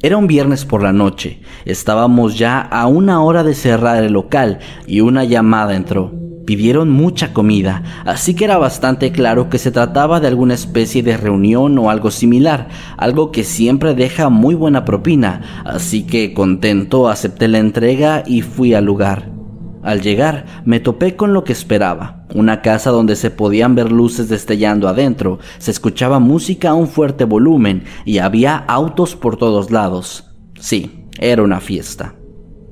Era 0.01 0.17
un 0.17 0.27
viernes 0.27 0.65
por 0.65 0.83
la 0.83 0.91
noche, 0.91 1.39
estábamos 1.63 2.37
ya 2.37 2.59
a 2.59 2.87
una 2.87 3.23
hora 3.23 3.45
de 3.45 3.53
cerrar 3.53 4.03
el 4.03 4.11
local 4.11 4.59
y 4.85 4.99
una 4.99 5.23
llamada 5.23 5.73
entró. 5.73 6.11
Pidieron 6.45 6.89
mucha 6.89 7.31
comida, 7.31 7.81
así 8.03 8.33
que 8.33 8.43
era 8.43 8.57
bastante 8.57 9.13
claro 9.13 9.49
que 9.49 9.57
se 9.57 9.71
trataba 9.71 10.19
de 10.19 10.27
alguna 10.27 10.55
especie 10.55 11.01
de 11.01 11.15
reunión 11.15 11.79
o 11.79 11.89
algo 11.89 12.11
similar, 12.11 12.67
algo 12.97 13.31
que 13.31 13.45
siempre 13.45 13.95
deja 13.95 14.27
muy 14.27 14.53
buena 14.53 14.83
propina, 14.83 15.63
así 15.63 16.05
que 16.05 16.33
contento 16.33 17.07
acepté 17.07 17.47
la 17.47 17.59
entrega 17.59 18.21
y 18.27 18.41
fui 18.41 18.73
al 18.73 18.83
lugar. 18.83 19.34
Al 19.85 20.01
llegar, 20.01 20.63
me 20.65 20.79
topé 20.79 21.15
con 21.15 21.33
lo 21.33 21.43
que 21.43 21.53
esperaba, 21.53 22.25
una 22.33 22.63
casa 22.63 22.89
donde 22.89 23.15
se 23.15 23.29
podían 23.29 23.75
ver 23.75 23.91
luces 23.91 24.29
destellando 24.29 24.87
adentro, 24.87 25.37
se 25.59 25.69
escuchaba 25.69 26.17
música 26.17 26.69
a 26.69 26.73
un 26.73 26.87
fuerte 26.87 27.23
volumen 27.23 27.83
y 28.03 28.17
había 28.17 28.57
autos 28.57 29.15
por 29.15 29.37
todos 29.37 29.69
lados. 29.69 30.31
Sí, 30.59 31.05
era 31.19 31.43
una 31.43 31.59
fiesta. 31.59 32.15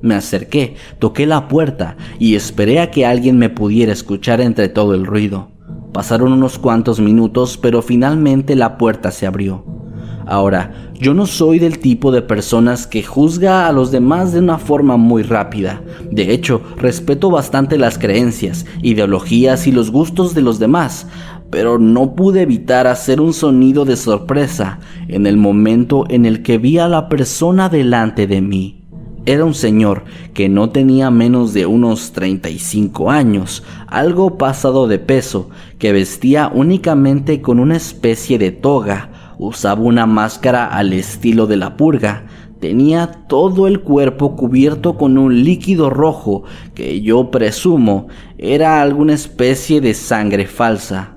Me 0.02 0.16
acerqué, 0.16 0.74
toqué 0.98 1.24
la 1.24 1.46
puerta 1.46 1.96
y 2.18 2.34
esperé 2.34 2.80
a 2.80 2.90
que 2.90 3.06
alguien 3.06 3.38
me 3.38 3.48
pudiera 3.48 3.92
escuchar 3.92 4.40
entre 4.40 4.68
todo 4.68 4.92
el 4.92 5.06
ruido. 5.06 5.52
Pasaron 5.92 6.32
unos 6.32 6.58
cuantos 6.58 6.98
minutos, 6.98 7.56
pero 7.58 7.80
finalmente 7.80 8.56
la 8.56 8.76
puerta 8.76 9.12
se 9.12 9.28
abrió. 9.28 9.83
Ahora, 10.26 10.72
yo 10.94 11.12
no 11.12 11.26
soy 11.26 11.58
del 11.58 11.78
tipo 11.78 12.10
de 12.12 12.22
personas 12.22 12.86
que 12.86 13.02
juzga 13.02 13.66
a 13.66 13.72
los 13.72 13.90
demás 13.90 14.32
de 14.32 14.38
una 14.38 14.58
forma 14.58 14.96
muy 14.96 15.22
rápida. 15.22 15.82
De 16.10 16.32
hecho, 16.32 16.62
respeto 16.76 17.30
bastante 17.30 17.76
las 17.76 17.98
creencias, 17.98 18.64
ideologías 18.82 19.66
y 19.66 19.72
los 19.72 19.90
gustos 19.90 20.34
de 20.34 20.42
los 20.42 20.58
demás, 20.58 21.06
pero 21.50 21.78
no 21.78 22.14
pude 22.14 22.42
evitar 22.42 22.86
hacer 22.86 23.20
un 23.20 23.32
sonido 23.32 23.84
de 23.84 23.96
sorpresa 23.96 24.78
en 25.08 25.26
el 25.26 25.36
momento 25.36 26.04
en 26.08 26.26
el 26.26 26.42
que 26.42 26.58
vi 26.58 26.78
a 26.78 26.88
la 26.88 27.08
persona 27.08 27.68
delante 27.68 28.26
de 28.26 28.40
mí. 28.40 28.80
Era 29.26 29.46
un 29.46 29.54
señor 29.54 30.04
que 30.34 30.50
no 30.50 30.68
tenía 30.68 31.10
menos 31.10 31.54
de 31.54 31.64
unos 31.64 32.12
35 32.12 33.10
años, 33.10 33.62
algo 33.86 34.36
pasado 34.36 34.86
de 34.86 34.98
peso, 34.98 35.48
que 35.78 35.92
vestía 35.92 36.50
únicamente 36.52 37.40
con 37.40 37.58
una 37.58 37.76
especie 37.76 38.38
de 38.38 38.52
toga, 38.52 39.10
Usaba 39.38 39.80
una 39.82 40.06
máscara 40.06 40.66
al 40.66 40.92
estilo 40.92 41.46
de 41.46 41.56
la 41.56 41.76
purga. 41.76 42.26
Tenía 42.60 43.26
todo 43.28 43.66
el 43.66 43.80
cuerpo 43.80 44.36
cubierto 44.36 44.96
con 44.96 45.18
un 45.18 45.44
líquido 45.44 45.90
rojo 45.90 46.44
que 46.74 47.02
yo 47.02 47.30
presumo 47.30 48.08
era 48.38 48.80
alguna 48.80 49.14
especie 49.14 49.80
de 49.80 49.92
sangre 49.94 50.46
falsa. 50.46 51.14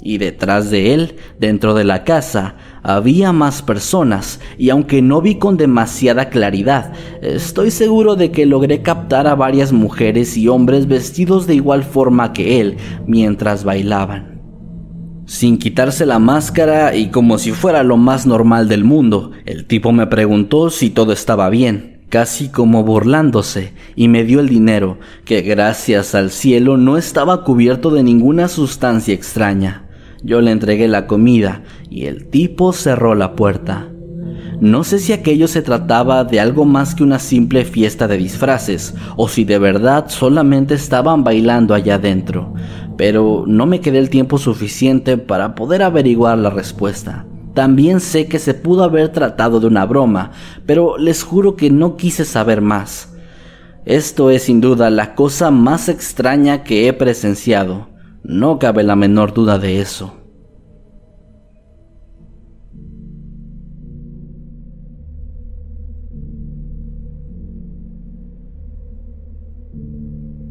Y 0.00 0.18
detrás 0.18 0.70
de 0.70 0.94
él, 0.94 1.16
dentro 1.38 1.74
de 1.74 1.84
la 1.84 2.04
casa, 2.04 2.54
había 2.82 3.32
más 3.32 3.62
personas, 3.62 4.40
y 4.56 4.70
aunque 4.70 5.02
no 5.02 5.20
vi 5.20 5.34
con 5.34 5.56
demasiada 5.56 6.30
claridad, 6.30 6.92
estoy 7.20 7.70
seguro 7.70 8.14
de 8.14 8.30
que 8.30 8.46
logré 8.46 8.80
captar 8.82 9.26
a 9.26 9.34
varias 9.34 9.72
mujeres 9.72 10.36
y 10.36 10.48
hombres 10.48 10.86
vestidos 10.86 11.46
de 11.46 11.56
igual 11.56 11.82
forma 11.82 12.32
que 12.32 12.60
él 12.60 12.76
mientras 13.06 13.64
bailaban 13.64 14.37
sin 15.28 15.58
quitarse 15.58 16.06
la 16.06 16.18
máscara 16.18 16.96
y 16.96 17.10
como 17.10 17.36
si 17.36 17.52
fuera 17.52 17.82
lo 17.82 17.98
más 17.98 18.26
normal 18.26 18.66
del 18.66 18.82
mundo. 18.82 19.32
El 19.44 19.66
tipo 19.66 19.92
me 19.92 20.06
preguntó 20.06 20.70
si 20.70 20.88
todo 20.88 21.12
estaba 21.12 21.50
bien, 21.50 22.00
casi 22.08 22.48
como 22.48 22.82
burlándose, 22.82 23.74
y 23.94 24.08
me 24.08 24.24
dio 24.24 24.40
el 24.40 24.48
dinero, 24.48 24.98
que 25.26 25.42
gracias 25.42 26.14
al 26.14 26.30
cielo 26.30 26.78
no 26.78 26.96
estaba 26.96 27.44
cubierto 27.44 27.90
de 27.90 28.02
ninguna 28.02 28.48
sustancia 28.48 29.12
extraña. 29.12 29.84
Yo 30.22 30.40
le 30.40 30.50
entregué 30.50 30.88
la 30.88 31.06
comida 31.06 31.62
y 31.90 32.06
el 32.06 32.24
tipo 32.30 32.72
cerró 32.72 33.14
la 33.14 33.36
puerta. 33.36 33.90
No 34.60 34.82
sé 34.82 34.98
si 34.98 35.12
aquello 35.12 35.46
se 35.46 35.60
trataba 35.60 36.24
de 36.24 36.40
algo 36.40 36.64
más 36.64 36.94
que 36.94 37.02
una 37.02 37.18
simple 37.18 37.66
fiesta 37.66 38.08
de 38.08 38.16
disfraces, 38.16 38.94
o 39.16 39.28
si 39.28 39.44
de 39.44 39.58
verdad 39.58 40.06
solamente 40.08 40.74
estaban 40.74 41.22
bailando 41.22 41.74
allá 41.74 41.96
adentro, 41.96 42.54
pero 42.98 43.44
no 43.46 43.64
me 43.64 43.80
quedé 43.80 43.98
el 43.98 44.10
tiempo 44.10 44.36
suficiente 44.38 45.16
para 45.16 45.54
poder 45.54 45.82
averiguar 45.82 46.36
la 46.36 46.50
respuesta. 46.50 47.24
También 47.54 48.00
sé 48.00 48.26
que 48.26 48.40
se 48.40 48.54
pudo 48.54 48.82
haber 48.82 49.10
tratado 49.10 49.60
de 49.60 49.68
una 49.68 49.86
broma, 49.86 50.32
pero 50.66 50.98
les 50.98 51.22
juro 51.22 51.54
que 51.54 51.70
no 51.70 51.96
quise 51.96 52.24
saber 52.24 52.60
más. 52.60 53.14
Esto 53.84 54.30
es 54.30 54.42
sin 54.42 54.60
duda 54.60 54.90
la 54.90 55.14
cosa 55.14 55.52
más 55.52 55.88
extraña 55.88 56.64
que 56.64 56.88
he 56.88 56.92
presenciado. 56.92 57.88
No 58.24 58.58
cabe 58.58 58.82
la 58.82 58.96
menor 58.96 59.32
duda 59.32 59.60
de 59.60 59.80
eso. 59.80 60.17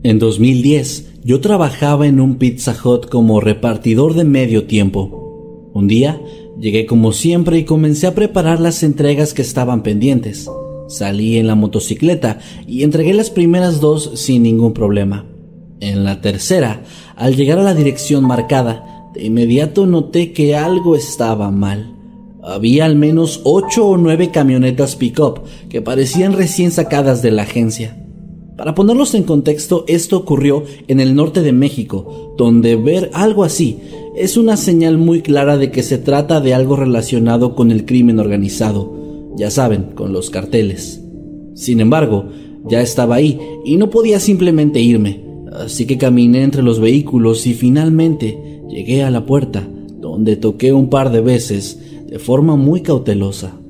En 0.08 0.20
2010, 0.20 1.16
yo 1.26 1.42
trabajaba 1.42 2.08
en 2.08 2.22
un 2.22 2.36
Pizza 2.36 2.74
Hut 2.82 3.10
como 3.10 3.42
repartidor 3.42 4.14
de 4.14 4.24
medio 4.24 4.66
tiempo. 4.66 5.70
Un 5.74 5.90
día, 5.90 6.22
llegué 6.58 6.86
como 6.86 7.12
siempre 7.12 7.58
y 7.58 7.66
comencé 7.66 8.08
a 8.08 8.16
preparar 8.16 8.62
las 8.62 8.84
entregas 8.84 9.34
que 9.34 9.42
estaban 9.42 9.84
pendientes. 9.84 10.50
Salí 10.88 11.36
en 11.36 11.46
la 11.46 11.56
motocicleta 11.56 12.40
y 12.66 12.84
entregué 12.84 13.14
las 13.14 13.30
primeras 13.30 13.82
dos 13.82 14.12
sin 14.14 14.44
ningún 14.44 14.72
problema. 14.72 15.26
En 15.82 16.06
la 16.06 16.22
tercera, 16.22 16.84
al 17.18 17.36
llegar 17.36 17.60
a 17.60 17.64
la 17.64 17.74
dirección 17.74 18.24
marcada, 18.24 19.10
de 19.14 19.26
inmediato 19.26 19.88
noté 19.88 20.32
que 20.32 20.56
algo 20.56 20.96
estaba 20.96 21.52
mal. 21.52 21.98
Había 22.42 22.86
al 22.86 22.96
menos 22.96 23.42
ocho 23.44 23.86
o 23.86 23.98
nueve 23.98 24.32
camionetas 24.32 24.96
pick-up 24.96 25.42
que 25.68 25.82
parecían 25.82 26.32
recién 26.32 26.72
sacadas 26.72 27.22
de 27.22 27.32
la 27.32 27.42
agencia. 27.42 28.07
Para 28.58 28.74
ponerlos 28.74 29.14
en 29.14 29.22
contexto, 29.22 29.86
esto 29.88 30.18
ocurrió 30.18 30.64
en 30.88 31.00
el 31.00 31.14
norte 31.14 31.44
de 31.44 31.52
México, 31.52 32.34
donde 32.38 32.76
ver 32.76 33.12
algo 33.14 33.44
así 33.44 33.78
es 34.16 34.36
una 34.36 34.58
señal 34.58 34.98
muy 34.98 35.22
clara 35.22 35.58
de 35.58 35.70
que 35.70 35.84
se 35.84 36.00
trata 36.00 36.42
de 36.42 36.56
algo 36.56 36.76
relacionado 36.76 37.54
con 37.54 37.70
el 37.72 37.86
crimen 37.86 38.18
organizado, 38.18 39.32
ya 39.38 39.52
saben, 39.52 39.92
con 39.94 40.12
los 40.12 40.32
carteles. 40.32 41.04
Sin 41.54 41.82
embargo, 41.82 42.30
ya 42.68 42.82
estaba 42.82 43.16
ahí 43.16 43.40
y 43.64 43.78
no 43.78 43.92
podía 43.92 44.20
simplemente 44.20 44.80
irme, 44.80 45.24
así 45.54 45.86
que 45.86 46.00
caminé 46.00 46.42
entre 46.42 46.64
los 46.64 46.80
vehículos 46.80 47.46
y 47.46 47.54
finalmente 47.54 48.64
llegué 48.68 49.04
a 49.04 49.12
la 49.12 49.28
puerta, 49.28 49.70
donde 50.02 50.36
toqué 50.36 50.74
un 50.74 50.90
par 50.90 51.12
de 51.12 51.22
veces 51.22 51.80
de 52.08 52.18
forma 52.18 52.56
muy 52.56 52.82
cautelosa. 52.82 53.62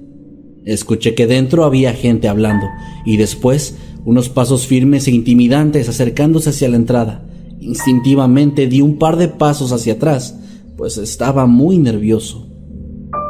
Escuché 0.64 1.14
que 1.14 1.28
dentro 1.28 1.66
había 1.66 1.94
gente 1.94 2.30
hablando 2.30 2.68
y 3.06 3.18
después 3.18 3.76
unos 4.08 4.30
pasos 4.30 4.66
firmes 4.66 5.06
e 5.10 5.12
intimidantes 5.12 5.90
acercándose 5.90 6.52
hacia 6.52 6.70
la 6.70 6.78
entrada. 6.78 7.28
Instintivamente 7.60 8.66
di 8.68 8.80
un 8.80 8.98
par 8.98 9.18
de 9.18 9.28
pasos 9.28 9.74
hacia 9.74 9.96
atrás, 9.96 10.40
pues 10.78 10.98
estaba 10.98 11.46
muy 11.46 11.78
nervioso. 11.78 12.48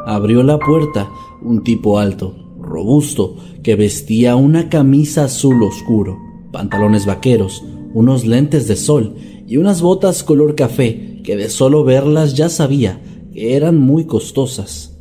Abrió 0.05 0.43
la 0.43 0.59
puerta 0.59 1.09
un 1.41 1.63
tipo 1.63 1.97
alto, 1.97 2.35
robusto, 2.61 3.37
que 3.63 3.75
vestía 3.75 4.35
una 4.35 4.69
camisa 4.69 5.23
azul 5.23 5.63
oscuro, 5.63 6.15
pantalones 6.51 7.07
vaqueros, 7.07 7.63
unos 7.95 8.27
lentes 8.27 8.67
de 8.67 8.75
sol 8.75 9.15
y 9.47 9.57
unas 9.57 9.81
botas 9.81 10.21
color 10.21 10.53
café 10.53 11.23
que 11.23 11.35
de 11.35 11.49
solo 11.49 11.85
verlas 11.85 12.35
ya 12.35 12.49
sabía 12.49 13.01
que 13.33 13.55
eran 13.55 13.79
muy 13.79 14.05
costosas. 14.05 14.95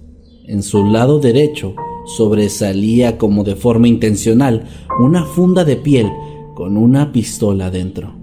En 0.47 0.63
su 0.63 0.87
lado 0.87 1.19
derecho 1.19 1.75
sobresalía 2.07 3.19
como 3.19 3.45
de 3.45 3.57
forma 3.57 3.89
intencional 3.89 4.65
una 5.01 5.25
funda 5.25 5.65
de 5.65 5.77
piel 5.77 6.11
con 6.55 6.77
una 6.77 7.13
pistola 7.13 7.71
dentro. 7.71 8.15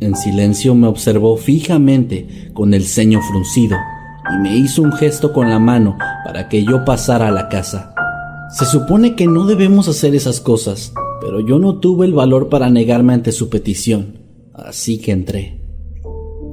En 0.00 0.16
silencio 0.16 0.74
me 0.74 0.88
observó 0.88 1.36
fijamente 1.36 2.50
con 2.54 2.74
el 2.74 2.84
ceño 2.84 3.20
fruncido 3.22 3.76
y 4.34 4.42
me 4.42 4.56
hizo 4.56 4.82
un 4.82 4.92
gesto 4.92 5.32
con 5.32 5.48
la 5.48 5.58
mano 5.58 5.96
para 6.24 6.48
que 6.48 6.64
yo 6.64 6.84
pasara 6.84 7.28
a 7.28 7.30
la 7.30 7.48
casa. 7.48 7.94
Se 8.50 8.64
supone 8.64 9.14
que 9.14 9.26
no 9.26 9.46
debemos 9.46 9.88
hacer 9.88 10.14
esas 10.14 10.40
cosas, 10.40 10.92
pero 11.20 11.40
yo 11.40 11.58
no 11.58 11.78
tuve 11.78 12.06
el 12.06 12.12
valor 12.12 12.48
para 12.48 12.70
negarme 12.70 13.12
ante 13.12 13.32
su 13.32 13.48
petición, 13.48 14.18
así 14.54 14.98
que 14.98 15.12
entré. 15.12 15.60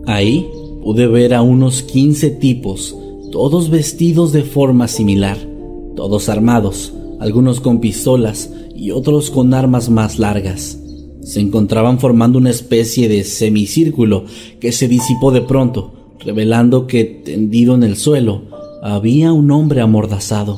Ahí 0.06 0.50
pude 0.84 1.08
ver 1.08 1.34
a 1.34 1.42
unos 1.42 1.84
15 1.84 2.32
tipos, 2.32 2.96
todos 3.32 3.70
vestidos 3.70 4.32
de 4.32 4.44
forma 4.44 4.88
similar 4.88 5.53
todos 5.96 6.30
armados, 6.30 6.94
algunos 7.20 7.60
con 7.60 7.80
pistolas 7.80 8.50
y 8.76 8.92
otros 8.92 9.30
con 9.30 9.54
armas 9.54 9.90
más 9.90 10.20
largas. 10.20 10.80
Se 11.22 11.40
encontraban 11.40 12.00
formando 12.00 12.38
una 12.38 12.50
especie 12.50 13.08
de 13.08 13.24
semicírculo 13.24 14.26
que 14.60 14.72
se 14.72 14.88
disipó 14.88 15.32
de 15.32 15.42
pronto, 15.42 15.94
revelando 16.20 16.86
que 16.88 17.06
tendido 17.06 17.76
en 17.76 17.84
el 17.84 17.96
suelo 17.96 18.42
había 18.82 19.32
un 19.32 19.50
hombre 19.52 19.82
amordazado. 19.82 20.58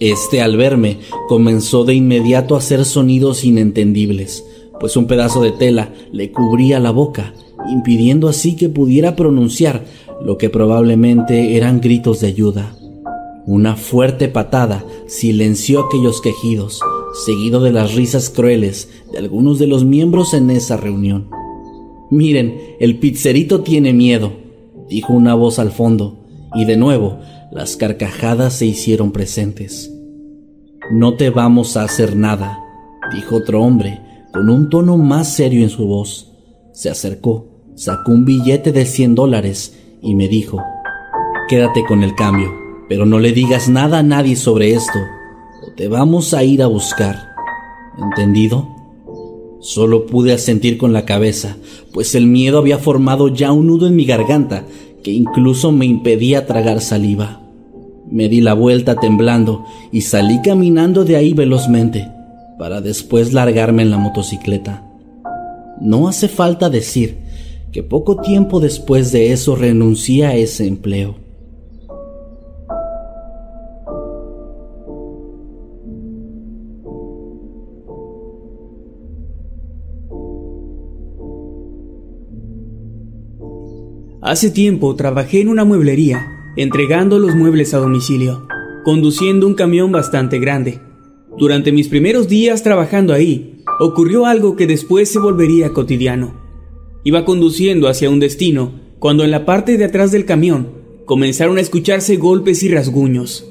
Este 0.00 0.42
al 0.42 0.56
verme 0.56 0.98
comenzó 1.28 1.84
de 1.84 1.94
inmediato 1.94 2.54
a 2.54 2.58
hacer 2.58 2.84
sonidos 2.84 3.44
inentendibles, 3.44 4.44
pues 4.78 4.96
un 4.96 5.06
pedazo 5.06 5.42
de 5.42 5.52
tela 5.52 5.92
le 6.12 6.32
cubría 6.32 6.80
la 6.80 6.90
boca, 6.90 7.34
impidiendo 7.70 8.28
así 8.28 8.56
que 8.56 8.68
pudiera 8.68 9.16
pronunciar 9.16 9.84
lo 10.22 10.36
que 10.38 10.50
probablemente 10.50 11.56
eran 11.56 11.80
gritos 11.80 12.20
de 12.20 12.28
ayuda. 12.28 12.74
Una 13.46 13.74
fuerte 13.74 14.28
patada 14.28 14.84
silenció 15.06 15.86
aquellos 15.86 16.20
quejidos, 16.20 16.80
seguido 17.24 17.60
de 17.60 17.72
las 17.72 17.94
risas 17.94 18.28
crueles 18.28 18.90
de 19.10 19.18
algunos 19.18 19.58
de 19.58 19.66
los 19.66 19.84
miembros 19.84 20.34
en 20.34 20.50
esa 20.50 20.76
reunión. 20.76 21.28
Miren, 22.10 22.60
el 22.80 22.98
pizzerito 22.98 23.62
tiene 23.62 23.94
miedo, 23.94 24.32
dijo 24.88 25.14
una 25.14 25.34
voz 25.34 25.58
al 25.58 25.70
fondo, 25.70 26.18
y 26.54 26.66
de 26.66 26.76
nuevo 26.76 27.18
las 27.50 27.76
carcajadas 27.76 28.52
se 28.52 28.66
hicieron 28.66 29.10
presentes. 29.10 29.90
No 30.92 31.14
te 31.14 31.30
vamos 31.30 31.76
a 31.76 31.84
hacer 31.84 32.16
nada, 32.16 32.58
dijo 33.14 33.36
otro 33.36 33.62
hombre, 33.62 34.00
con 34.34 34.50
un 34.50 34.68
tono 34.68 34.98
más 34.98 35.32
serio 35.32 35.62
en 35.62 35.70
su 35.70 35.86
voz. 35.86 36.32
Se 36.72 36.90
acercó, 36.90 37.48
sacó 37.74 38.12
un 38.12 38.26
billete 38.26 38.70
de 38.70 38.84
cien 38.84 39.14
dólares 39.14 39.78
y 40.02 40.14
me 40.14 40.28
dijo, 40.28 40.62
quédate 41.48 41.84
con 41.86 42.02
el 42.02 42.14
cambio 42.14 42.59
pero 42.90 43.06
no 43.06 43.20
le 43.20 43.30
digas 43.30 43.68
nada 43.68 44.00
a 44.00 44.02
nadie 44.02 44.34
sobre 44.34 44.72
esto, 44.72 44.98
o 45.62 45.70
te 45.70 45.86
vamos 45.86 46.34
a 46.34 46.42
ir 46.42 46.60
a 46.60 46.66
buscar. 46.66 47.28
¿Entendido? 47.96 48.68
Solo 49.60 50.06
pude 50.06 50.32
asentir 50.32 50.76
con 50.76 50.92
la 50.92 51.04
cabeza, 51.04 51.56
pues 51.92 52.16
el 52.16 52.26
miedo 52.26 52.58
había 52.58 52.78
formado 52.78 53.28
ya 53.28 53.52
un 53.52 53.68
nudo 53.68 53.86
en 53.86 53.94
mi 53.94 54.06
garganta 54.06 54.64
que 55.04 55.12
incluso 55.12 55.70
me 55.70 55.86
impedía 55.86 56.46
tragar 56.46 56.80
saliva. 56.80 57.42
Me 58.10 58.28
di 58.28 58.40
la 58.40 58.54
vuelta 58.54 58.96
temblando 58.96 59.64
y 59.92 60.00
salí 60.00 60.40
caminando 60.42 61.04
de 61.04 61.14
ahí 61.14 61.32
velozmente, 61.32 62.08
para 62.58 62.80
después 62.80 63.32
largarme 63.32 63.82
en 63.82 63.92
la 63.92 63.98
motocicleta. 63.98 64.84
No 65.80 66.08
hace 66.08 66.26
falta 66.26 66.68
decir 66.68 67.18
que 67.70 67.84
poco 67.84 68.16
tiempo 68.16 68.58
después 68.58 69.12
de 69.12 69.30
eso 69.30 69.54
renuncié 69.54 70.26
a 70.26 70.34
ese 70.34 70.66
empleo. 70.66 71.19
Hace 84.30 84.52
tiempo 84.52 84.94
trabajé 84.94 85.40
en 85.40 85.48
una 85.48 85.64
mueblería, 85.64 86.52
entregando 86.54 87.18
los 87.18 87.34
muebles 87.34 87.74
a 87.74 87.78
domicilio, 87.78 88.46
conduciendo 88.84 89.44
un 89.44 89.54
camión 89.54 89.90
bastante 89.90 90.38
grande. 90.38 90.78
Durante 91.36 91.72
mis 91.72 91.88
primeros 91.88 92.28
días 92.28 92.62
trabajando 92.62 93.12
ahí, 93.12 93.64
ocurrió 93.80 94.26
algo 94.26 94.54
que 94.54 94.68
después 94.68 95.10
se 95.10 95.18
volvería 95.18 95.70
cotidiano. 95.70 96.32
Iba 97.02 97.24
conduciendo 97.24 97.88
hacia 97.88 98.08
un 98.08 98.20
destino 98.20 98.70
cuando 99.00 99.24
en 99.24 99.32
la 99.32 99.44
parte 99.44 99.76
de 99.76 99.86
atrás 99.86 100.12
del 100.12 100.26
camión 100.26 100.68
comenzaron 101.06 101.58
a 101.58 101.62
escucharse 101.62 102.14
golpes 102.14 102.62
y 102.62 102.68
rasguños. 102.68 103.44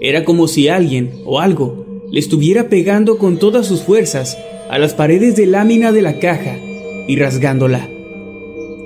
Era 0.00 0.24
como 0.24 0.46
si 0.46 0.68
alguien 0.68 1.10
o 1.24 1.40
algo 1.40 2.04
le 2.12 2.20
estuviera 2.20 2.68
pegando 2.68 3.18
con 3.18 3.40
todas 3.40 3.66
sus 3.66 3.82
fuerzas 3.82 4.38
a 4.70 4.78
las 4.78 4.94
paredes 4.94 5.34
de 5.34 5.46
lámina 5.46 5.90
de 5.90 6.02
la 6.02 6.20
caja 6.20 6.56
y 7.08 7.16
rasgándola. 7.16 7.90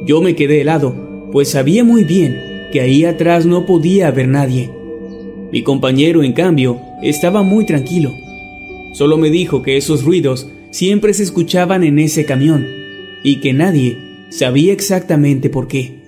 Yo 0.07 0.23
me 0.23 0.35
quedé 0.35 0.63
helado 0.63 1.07
pues 1.33 1.51
sabía 1.51 1.85
muy 1.85 2.05
bien 2.05 2.39
que 2.73 2.81
ahí 2.81 3.05
atrás 3.05 3.47
no 3.47 3.67
podía 3.67 4.09
haber 4.09 4.29
nadie. 4.29 4.71
Mi 5.53 5.63
compañero, 5.63 6.23
en 6.23 6.33
cambio, 6.33 6.81
estaba 7.03 7.43
muy 7.43 7.65
tranquilo. 7.65 8.13
Solo 8.93 9.17
me 9.17 9.31
dijo 9.31 9.63
que 9.63 9.77
esos 9.77 10.05
ruidos 10.05 10.51
siempre 10.71 11.15
se 11.15 11.23
escuchaban 11.23 11.85
en 11.85 11.99
ese 11.99 12.25
camión 12.25 12.67
y 13.23 13.41
que 13.41 13.53
nadie 13.53 13.97
sabía 14.31 14.73
exactamente 14.73 15.51
por 15.51 15.69
qué. 15.69 16.03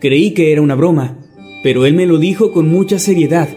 Creí 0.00 0.32
que 0.32 0.52
era 0.52 0.62
una 0.62 0.74
broma, 0.74 1.18
pero 1.62 1.86
él 1.86 1.94
me 1.94 2.06
lo 2.06 2.18
dijo 2.18 2.52
con 2.52 2.68
mucha 2.68 2.98
seriedad 2.98 3.48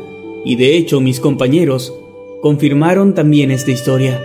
y 0.44 0.56
de 0.56 0.76
hecho 0.76 1.02
mis 1.02 1.20
compañeros 1.20 1.94
confirmaron 2.42 3.14
también 3.14 3.52
esta 3.52 3.72
historia. 3.72 4.22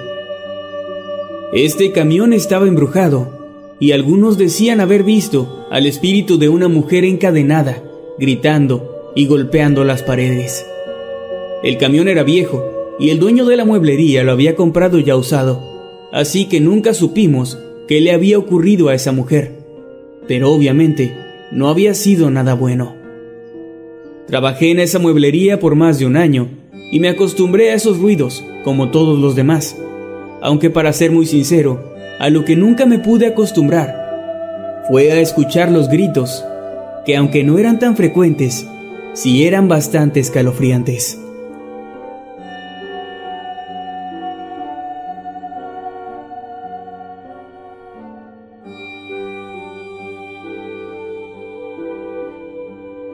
Este 1.53 1.93
camión 1.93 2.33
estaba 2.33 2.67
embrujado 2.67 3.36
y 3.79 3.93
algunos 3.93 4.39
decían 4.39 4.81
haber 4.81 5.03
visto 5.03 5.67
al 5.71 5.87
espíritu 5.87 6.39
de 6.39 6.49
una 6.49 6.69
mujer 6.69 7.05
encadenada, 7.05 7.83
gritando 8.19 9.13
y 9.15 9.27
golpeando 9.27 9.85
las 9.85 10.03
paredes. 10.03 10.67
El 11.63 11.79
camión 11.79 12.09
era 12.09 12.23
viejo 12.23 12.65
y 12.99 13.11
el 13.11 13.19
dueño 13.19 13.45
de 13.45 13.57
la 13.57 13.65
mueblería 13.65 14.25
lo 14.25 14.33
había 14.33 14.57
comprado 14.57 14.99
ya 14.99 15.17
usado, 15.17 15.61
así 16.13 16.47
que 16.47 16.61
nunca 16.61 16.95
supimos 16.95 17.59
qué 17.89 18.01
le 18.01 18.13
había 18.13 18.39
ocurrido 18.39 18.89
a 18.89 18.95
esa 18.95 19.13
mujer. 19.13 19.53
Pero 20.27 20.53
obviamente 20.53 21.17
no 21.53 21.69
había 21.69 21.95
sido 21.95 22.31
nada 22.31 22.55
bueno. 22.55 22.95
Trabajé 24.27 24.71
en 24.71 24.81
esa 24.81 24.99
mueblería 24.99 25.61
por 25.61 25.77
más 25.77 25.99
de 25.99 26.07
un 26.07 26.17
año 26.17 26.49
y 26.91 27.01
me 27.01 27.09
acostumbré 27.09 27.71
a 27.71 27.75
esos 27.75 27.99
ruidos, 27.99 28.43
como 28.65 28.91
todos 28.91 29.19
los 29.19 29.37
demás, 29.37 29.77
aunque 30.41 30.71
para 30.71 30.93
ser 30.93 31.13
muy 31.13 31.27
sincero, 31.27 31.96
a 32.19 32.31
lo 32.31 32.45
que 32.45 32.57
nunca 32.57 32.87
me 32.87 32.99
pude 32.99 33.27
acostumbrar 33.27 34.85
fue 34.89 35.13
a 35.13 35.21
escuchar 35.21 35.71
los 35.71 35.89
gritos, 35.89 36.45
que 37.05 37.17
aunque 37.17 37.43
no 37.43 37.59
eran 37.59 37.79
tan 37.79 37.97
frecuentes, 37.97 38.67
sí 39.15 39.45
eran 39.45 39.69
bastante 39.69 40.21
escalofriantes. 40.21 41.21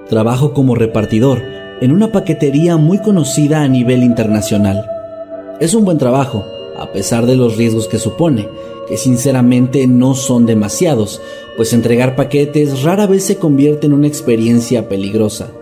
Trabajo 0.09 0.53
como 0.53 0.75
repartidor 0.75 1.43
en 1.81 1.91
una 1.91 2.13
paquetería 2.13 2.77
muy 2.77 2.99
conocida 2.99 3.63
a 3.63 3.69
nivel 3.69 4.03
internacional. 4.03 4.87
Es 5.59 5.73
un 5.73 5.87
buen 5.87 5.97
trabajo, 5.97 6.45
a 6.77 6.93
pesar 6.93 7.25
de 7.25 7.35
los 7.35 7.57
riesgos 7.57 7.89
que 7.89 7.99
supone, 7.99 8.47
sinceramente 8.97 9.87
no 9.87 10.15
son 10.15 10.47
demasiados, 10.47 11.21
pues 11.57 11.73
entregar 11.73 12.17
paquetes 12.17 12.83
rara 12.83 13.07
vez 13.07 13.25
se 13.25 13.37
convierte 13.37 13.87
en 13.87 13.93
una 13.93 14.07
experiencia 14.07 14.89
peligrosa, 14.89 15.53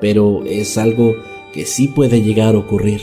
pero 0.00 0.42
es 0.44 0.78
algo 0.78 1.14
que 1.52 1.66
sí 1.66 1.88
puede 1.88 2.22
llegar 2.22 2.54
a 2.54 2.58
ocurrir. 2.58 3.02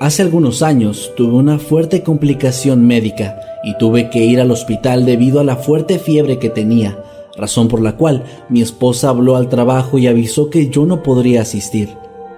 Hace 0.00 0.22
algunos 0.22 0.62
años 0.62 1.12
tuve 1.16 1.34
una 1.34 1.58
fuerte 1.58 2.02
complicación 2.02 2.86
médica 2.86 3.40
y 3.64 3.76
tuve 3.78 4.10
que 4.10 4.24
ir 4.24 4.40
al 4.40 4.52
hospital 4.52 5.04
debido 5.04 5.40
a 5.40 5.44
la 5.44 5.56
fuerte 5.56 5.98
fiebre 5.98 6.38
que 6.38 6.50
tenía, 6.50 7.02
razón 7.36 7.66
por 7.68 7.80
la 7.80 7.96
cual 7.96 8.24
mi 8.48 8.60
esposa 8.60 9.08
habló 9.08 9.34
al 9.34 9.48
trabajo 9.48 9.98
y 9.98 10.06
avisó 10.06 10.50
que 10.50 10.68
yo 10.68 10.86
no 10.86 11.02
podría 11.02 11.42
asistir. 11.42 11.88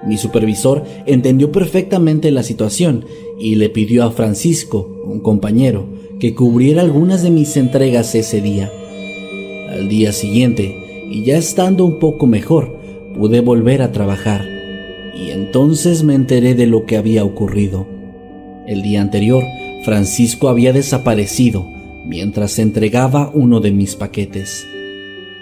Mi 0.06 0.16
supervisor 0.16 0.82
entendió 1.04 1.52
perfectamente 1.52 2.30
la 2.30 2.42
situación 2.42 3.04
y 3.38 3.56
le 3.56 3.68
pidió 3.68 4.04
a 4.04 4.12
Francisco, 4.12 4.88
un 5.04 5.20
compañero, 5.20 5.86
que 6.20 6.34
cubriera 6.34 6.82
algunas 6.82 7.22
de 7.22 7.30
mis 7.30 7.56
entregas 7.56 8.14
ese 8.14 8.42
día. 8.42 8.70
Al 9.70 9.88
día 9.88 10.12
siguiente, 10.12 10.76
y 11.10 11.24
ya 11.24 11.38
estando 11.38 11.84
un 11.86 11.98
poco 11.98 12.26
mejor, 12.26 12.78
pude 13.14 13.40
volver 13.40 13.80
a 13.80 13.90
trabajar, 13.90 14.46
y 15.14 15.30
entonces 15.30 16.04
me 16.04 16.14
enteré 16.14 16.54
de 16.54 16.66
lo 16.66 16.84
que 16.84 16.98
había 16.98 17.24
ocurrido. 17.24 17.88
El 18.66 18.82
día 18.82 19.00
anterior, 19.00 19.42
Francisco 19.84 20.48
había 20.48 20.72
desaparecido 20.74 21.66
mientras 22.06 22.58
entregaba 22.58 23.30
uno 23.34 23.60
de 23.60 23.72
mis 23.72 23.96
paquetes. 23.96 24.66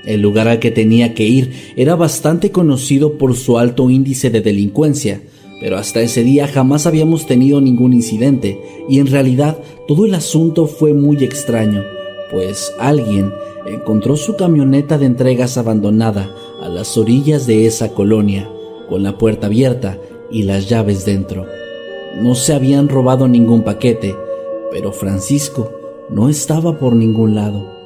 El 0.07 0.23
lugar 0.23 0.47
al 0.47 0.61
que 0.61 0.71
tenía 0.71 1.13
que 1.13 1.27
ir 1.27 1.53
era 1.77 1.97
bastante 1.97 2.51
conocido 2.51 3.19
por 3.19 3.35
su 3.35 3.59
alto 3.59 3.91
índice 3.91 4.31
de 4.31 4.41
delincuencia, 4.41 5.23
pero 5.61 5.77
hasta 5.77 6.01
ese 6.01 6.23
día 6.23 6.47
jamás 6.47 6.87
habíamos 6.87 7.27
tenido 7.27 7.61
ningún 7.61 7.93
incidente 7.93 8.61
y 8.89 9.01
en 9.01 9.07
realidad 9.09 9.59
todo 9.87 10.05
el 10.05 10.15
asunto 10.15 10.67
fue 10.67 10.95
muy 10.95 11.23
extraño, 11.25 11.83
pues 12.31 12.73
alguien 12.79 13.33
encontró 13.67 14.17
su 14.17 14.37
camioneta 14.37 14.99
de 14.99 15.07
entregas 15.07 15.59
abandonada 15.59 16.35
a 16.63 16.69
las 16.69 16.97
orillas 16.97 17.47
de 17.47 17.67
esa 17.67 17.93
colonia, 17.93 18.49
con 18.89 19.03
la 19.03 19.19
puerta 19.19 19.47
abierta 19.47 19.99
y 20.31 20.43
las 20.43 20.69
llaves 20.69 21.05
dentro. 21.05 21.47
No 22.23 22.35
se 22.35 22.55
habían 22.55 22.89
robado 22.89 23.29
ningún 23.29 23.63
paquete, 23.63 24.15
pero 24.71 24.93
Francisco 24.93 25.73
no 26.11 26.29
estaba 26.29 26.79
por 26.79 26.95
ningún 26.95 27.35
lado. 27.35 27.79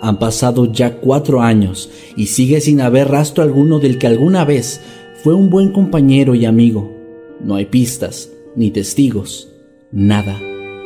Han 0.00 0.18
pasado 0.18 0.70
ya 0.70 0.98
cuatro 0.98 1.40
años 1.40 1.90
y 2.16 2.26
sigue 2.26 2.60
sin 2.60 2.80
haber 2.80 3.08
rastro 3.08 3.42
alguno 3.42 3.78
del 3.78 3.98
que 3.98 4.06
alguna 4.06 4.44
vez 4.44 4.80
fue 5.24 5.32
un 5.32 5.48
buen 5.48 5.72
compañero 5.72 6.34
y 6.34 6.44
amigo. 6.44 6.92
No 7.40 7.54
hay 7.54 7.64
pistas, 7.64 8.30
ni 8.56 8.70
testigos, 8.70 9.50
nada. 9.90 10.38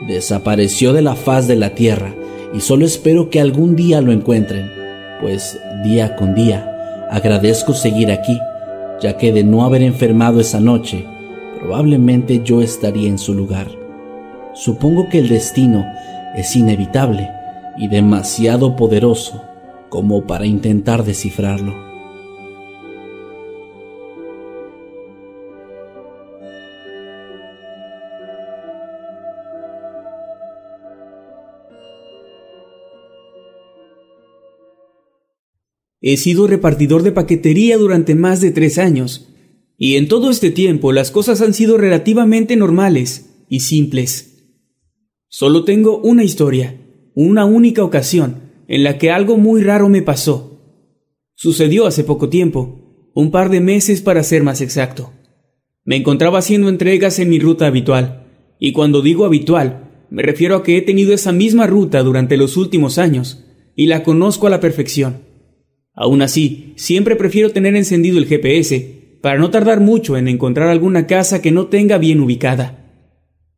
Desapareció 0.07 0.93
de 0.93 1.03
la 1.03 1.17
faz 1.17 1.49
de 1.49 1.57
la 1.57 1.75
tierra 1.75 2.15
y 2.55 2.61
solo 2.61 2.87
espero 2.87 3.31
que 3.31 3.41
algún 3.41 3.75
día 3.75 4.01
lo 4.01 4.13
encuentren, 4.13 4.71
pues 5.21 5.59
día 5.83 6.15
con 6.15 6.37
día 6.37 7.09
agradezco 7.11 7.75
seguir 7.75 8.13
aquí, 8.13 8.39
ya 9.03 9.17
que 9.17 9.33
de 9.33 9.43
no 9.43 9.65
haber 9.65 9.83
enfermado 9.83 10.39
esa 10.39 10.61
noche, 10.61 11.05
probablemente 11.59 12.41
yo 12.45 12.63
estaría 12.63 13.09
en 13.09 13.19
su 13.19 13.35
lugar. 13.35 13.67
Supongo 14.55 15.09
que 15.09 15.19
el 15.19 15.29
destino 15.29 15.85
es 16.37 16.55
inevitable 16.55 17.29
y 17.77 17.89
demasiado 17.89 18.77
poderoso 18.77 19.43
como 19.89 20.29
para 20.29 20.47
intentar 20.47 21.03
descifrarlo. 21.03 21.88
He 36.01 36.17
sido 36.17 36.47
repartidor 36.47 37.03
de 37.03 37.13
paquetería 37.13 37.77
durante 37.77 38.15
más 38.15 38.41
de 38.41 38.53
tres 38.53 38.79
años, 38.79 39.29
y 39.77 39.97
en 39.97 40.09
todo 40.09 40.31
este 40.31 40.51
tiempo 40.51 40.93
las 40.93 41.11
cosas 41.11 41.41
han 41.41 41.55
sido 41.55 41.77
relativamente 41.77 42.57
normales 42.57 43.45
y 43.49 43.61
simples. 43.61 44.55
Solo 45.29 45.65
tengo 45.65 45.99
una 45.99 46.25
historia, 46.25 46.81
una 47.15 47.45
única 47.45 47.83
ocasión 47.83 48.49
en 48.69 48.85
la 48.85 48.99
que 48.99 49.11
algo 49.11 49.37
muy 49.37 49.63
raro 49.63 49.89
me 49.89 50.03
pasó. 50.03 50.61
Sucedió 51.35 51.87
hace 51.87 52.05
poco 52.05 52.29
tiempo, 52.29 53.11
un 53.15 53.31
par 53.31 53.51
de 53.51 53.61
meses 53.61 54.01
para 54.01 54.23
ser 54.23 54.43
más 54.43 54.61
exacto. 54.61 55.13
Me 55.85 55.97
encontraba 55.97 56.39
haciendo 56.39 56.69
entregas 56.69 57.19
en 57.19 57.31
mi 57.31 57.39
ruta 57.41 57.67
habitual, 57.67 58.27
y 58.61 58.73
cuando 58.73 59.03
digo 59.03 59.25
habitual, 59.25 60.07
me 60.11 60.23
refiero 60.23 60.57
a 60.57 60.63
que 60.63 60.77
he 60.77 60.83
tenido 60.83 61.13
esa 61.13 61.33
misma 61.33 61.67
ruta 61.67 62.03
durante 62.03 62.37
los 62.37 62.57
últimos 62.57 62.99
años, 62.99 63.45
y 63.75 63.87
la 63.87 64.03
conozco 64.03 64.47
a 64.47 64.51
la 64.51 64.61
perfección. 64.61 65.28
Aún 66.01 66.23
así, 66.23 66.75
siempre 66.77 67.17
prefiero 67.17 67.51
tener 67.51 67.75
encendido 67.75 68.19
el 68.19 68.27
GPS, 68.27 69.19
para 69.21 69.37
no 69.37 69.51
tardar 69.51 69.81
mucho 69.81 70.17
en 70.17 70.29
encontrar 70.29 70.69
alguna 70.69 71.09
casa 71.09 71.43
que 71.43 71.51
no 71.51 71.67
tenga 71.67 71.99
bien 71.99 72.21
ubicada. 72.21 72.95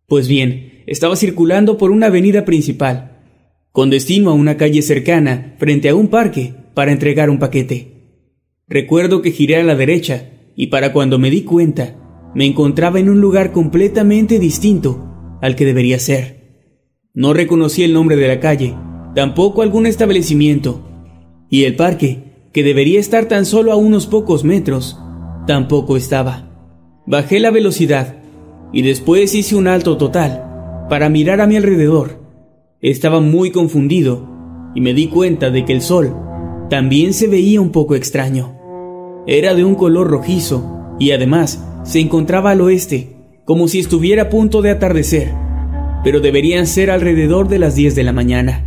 Pues 0.06 0.26
bien, 0.26 0.82
estaba 0.86 1.16
circulando 1.16 1.76
por 1.76 1.90
una 1.90 2.06
avenida 2.06 2.46
principal, 2.46 3.18
con 3.72 3.90
destino 3.90 4.30
a 4.30 4.32
una 4.32 4.56
calle 4.56 4.80
cercana, 4.80 5.54
frente 5.58 5.90
a 5.90 5.94
un 5.94 6.08
parque, 6.08 6.54
para 6.72 6.92
entregar 6.92 7.28
un 7.28 7.38
paquete. 7.38 8.22
Recuerdo 8.68 9.20
que 9.20 9.32
giré 9.32 9.56
a 9.56 9.62
la 9.62 9.74
derecha, 9.74 10.30
y 10.56 10.68
para 10.68 10.94
cuando 10.94 11.18
me 11.18 11.28
di 11.28 11.42
cuenta, 11.42 12.30
me 12.34 12.46
encontraba 12.46 13.00
en 13.00 13.10
un 13.10 13.20
lugar 13.20 13.52
completamente 13.52 14.38
distinto 14.38 15.38
al 15.42 15.56
que 15.56 15.66
debería 15.66 15.98
ser. 15.98 16.40
No 17.12 17.34
reconocí 17.34 17.82
el 17.82 17.92
nombre 17.92 18.16
de 18.16 18.28
la 18.28 18.40
calle, 18.40 18.74
tampoco 19.14 19.60
algún 19.60 19.84
establecimiento, 19.84 20.86
y 21.50 21.64
el 21.64 21.76
parque, 21.76 22.29
que 22.52 22.62
debería 22.62 23.00
estar 23.00 23.26
tan 23.26 23.46
solo 23.46 23.72
a 23.72 23.76
unos 23.76 24.06
pocos 24.06 24.44
metros, 24.44 24.98
tampoco 25.46 25.96
estaba. 25.96 26.48
Bajé 27.06 27.40
la 27.40 27.50
velocidad 27.50 28.16
y 28.72 28.82
después 28.82 29.34
hice 29.34 29.56
un 29.56 29.68
alto 29.68 29.96
total 29.96 30.86
para 30.88 31.08
mirar 31.08 31.40
a 31.40 31.46
mi 31.46 31.56
alrededor 31.56 32.20
estaba 32.80 33.20
muy 33.20 33.50
confundido 33.50 34.26
y 34.74 34.80
me 34.80 34.94
di 34.94 35.08
cuenta 35.08 35.50
de 35.50 35.64
que 35.64 35.72
el 35.72 35.82
sol 35.82 36.16
también 36.70 37.12
se 37.12 37.28
veía 37.28 37.60
un 37.60 37.70
poco 37.70 37.94
extraño. 37.94 38.56
Era 39.26 39.54
de 39.54 39.64
un 39.64 39.74
color 39.74 40.08
rojizo 40.08 40.96
y 40.98 41.10
además 41.10 41.62
se 41.84 42.00
encontraba 42.00 42.52
al 42.52 42.60
oeste, 42.62 43.16
como 43.44 43.68
si 43.68 43.80
estuviera 43.80 44.22
a 44.22 44.28
punto 44.30 44.62
de 44.62 44.70
atardecer, 44.70 45.30
pero 46.04 46.20
deberían 46.20 46.66
ser 46.66 46.90
alrededor 46.90 47.48
de 47.48 47.58
las 47.58 47.74
10 47.74 47.94
de 47.94 48.04
la 48.04 48.12
mañana. 48.12 48.64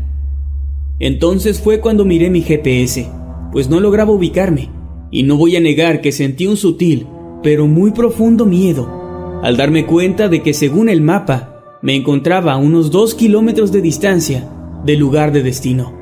Entonces 1.00 1.60
fue 1.60 1.80
cuando 1.80 2.06
miré 2.06 2.30
mi 2.30 2.42
GPS, 2.42 3.10
pues 3.54 3.70
no 3.70 3.80
lograba 3.80 4.12
ubicarme, 4.12 4.70
y 5.12 5.24
no 5.24 5.38
voy 5.38 5.56
a 5.56 5.62
negar 5.62 6.02
que 6.02 6.12
sentí 6.12 6.48
un 6.48 6.58
sutil, 6.58 7.08
pero 7.44 7.68
muy 7.68 7.92
profundo 7.92 8.46
miedo, 8.46 9.40
al 9.44 9.56
darme 9.56 9.86
cuenta 9.86 10.28
de 10.28 10.42
que 10.42 10.54
según 10.54 10.90
el 10.90 11.02
mapa, 11.02 11.78
me 11.82 11.96
encontraba 11.96 12.54
a 12.54 12.58
unos 12.58 12.92
dos 12.92 13.14
kilómetros 13.14 13.72
de 13.72 13.82
distancia 13.82 14.50
del 14.86 15.00
lugar 15.00 15.32
de 15.32 15.44
destino. 15.44 15.94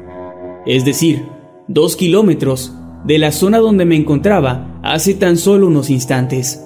Es 0.66 0.86
decir, 0.86 1.26
dos 1.68 1.96
kilómetros 1.96 2.74
de 3.04 3.18
la 3.18 3.32
zona 3.32 3.58
donde 3.58 3.86
me 3.86 3.96
encontraba 3.96 4.80
hace 4.84 5.16
tan 5.16 5.38
solo 5.38 5.68
unos 5.68 5.90
instantes. 5.90 6.64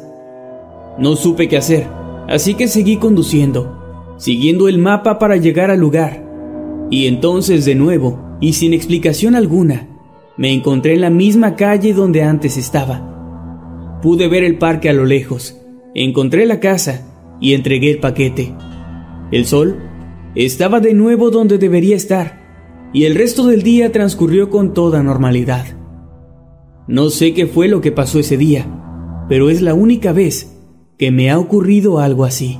No 1.00 1.16
supe 1.16 1.48
qué 1.48 1.58
hacer, 1.58 1.88
así 2.28 2.56
que 2.56 2.68
seguí 2.68 2.98
conduciendo, 2.98 4.14
siguiendo 4.18 4.68
el 4.68 4.78
mapa 4.78 5.18
para 5.18 5.38
llegar 5.38 5.72
al 5.72 5.80
lugar. 5.80 6.24
Y 6.92 7.08
entonces 7.08 7.66
de 7.66 7.76
nuevo, 7.76 8.38
y 8.42 8.54
sin 8.54 8.74
explicación 8.74 9.36
alguna, 9.36 9.95
me 10.38 10.54
encontré 10.54 10.94
en 10.94 11.02
la 11.02 11.10
misma 11.10 11.56
calle 11.56 11.94
donde 11.94 12.24
antes 12.24 12.58
estaba. 12.58 14.00
Pude 14.02 14.28
ver 14.28 14.44
el 14.44 14.58
parque 14.58 14.90
a 14.90 14.94
lo 14.94 15.06
lejos, 15.06 15.60
encontré 15.94 16.46
la 16.46 16.60
casa 16.60 17.38
y 17.40 17.54
entregué 17.54 17.92
el 17.92 18.00
paquete. 18.00 18.54
El 19.32 19.46
sol 19.46 19.80
estaba 20.36 20.80
de 20.80 20.94
nuevo 20.94 21.32
donde 21.32 21.58
debería 21.58 21.96
estar, 21.96 22.90
y 22.94 23.06
el 23.06 23.16
resto 23.16 23.48
del 23.48 23.64
día 23.64 23.92
transcurrió 23.92 24.50
con 24.50 24.74
toda 24.74 25.02
normalidad. 25.04 25.66
No 26.88 27.10
sé 27.10 27.34
qué 27.34 27.48
fue 27.48 27.68
lo 27.68 27.82
que 27.82 27.92
pasó 27.92 28.20
ese 28.20 28.38
día, 28.38 29.26
pero 29.28 29.50
es 29.50 29.62
la 29.62 29.74
única 29.74 30.14
vez 30.14 30.56
que 30.98 31.12
me 31.12 31.32
ha 31.32 31.40
ocurrido 31.40 32.00
algo 32.00 32.26
así. 32.26 32.60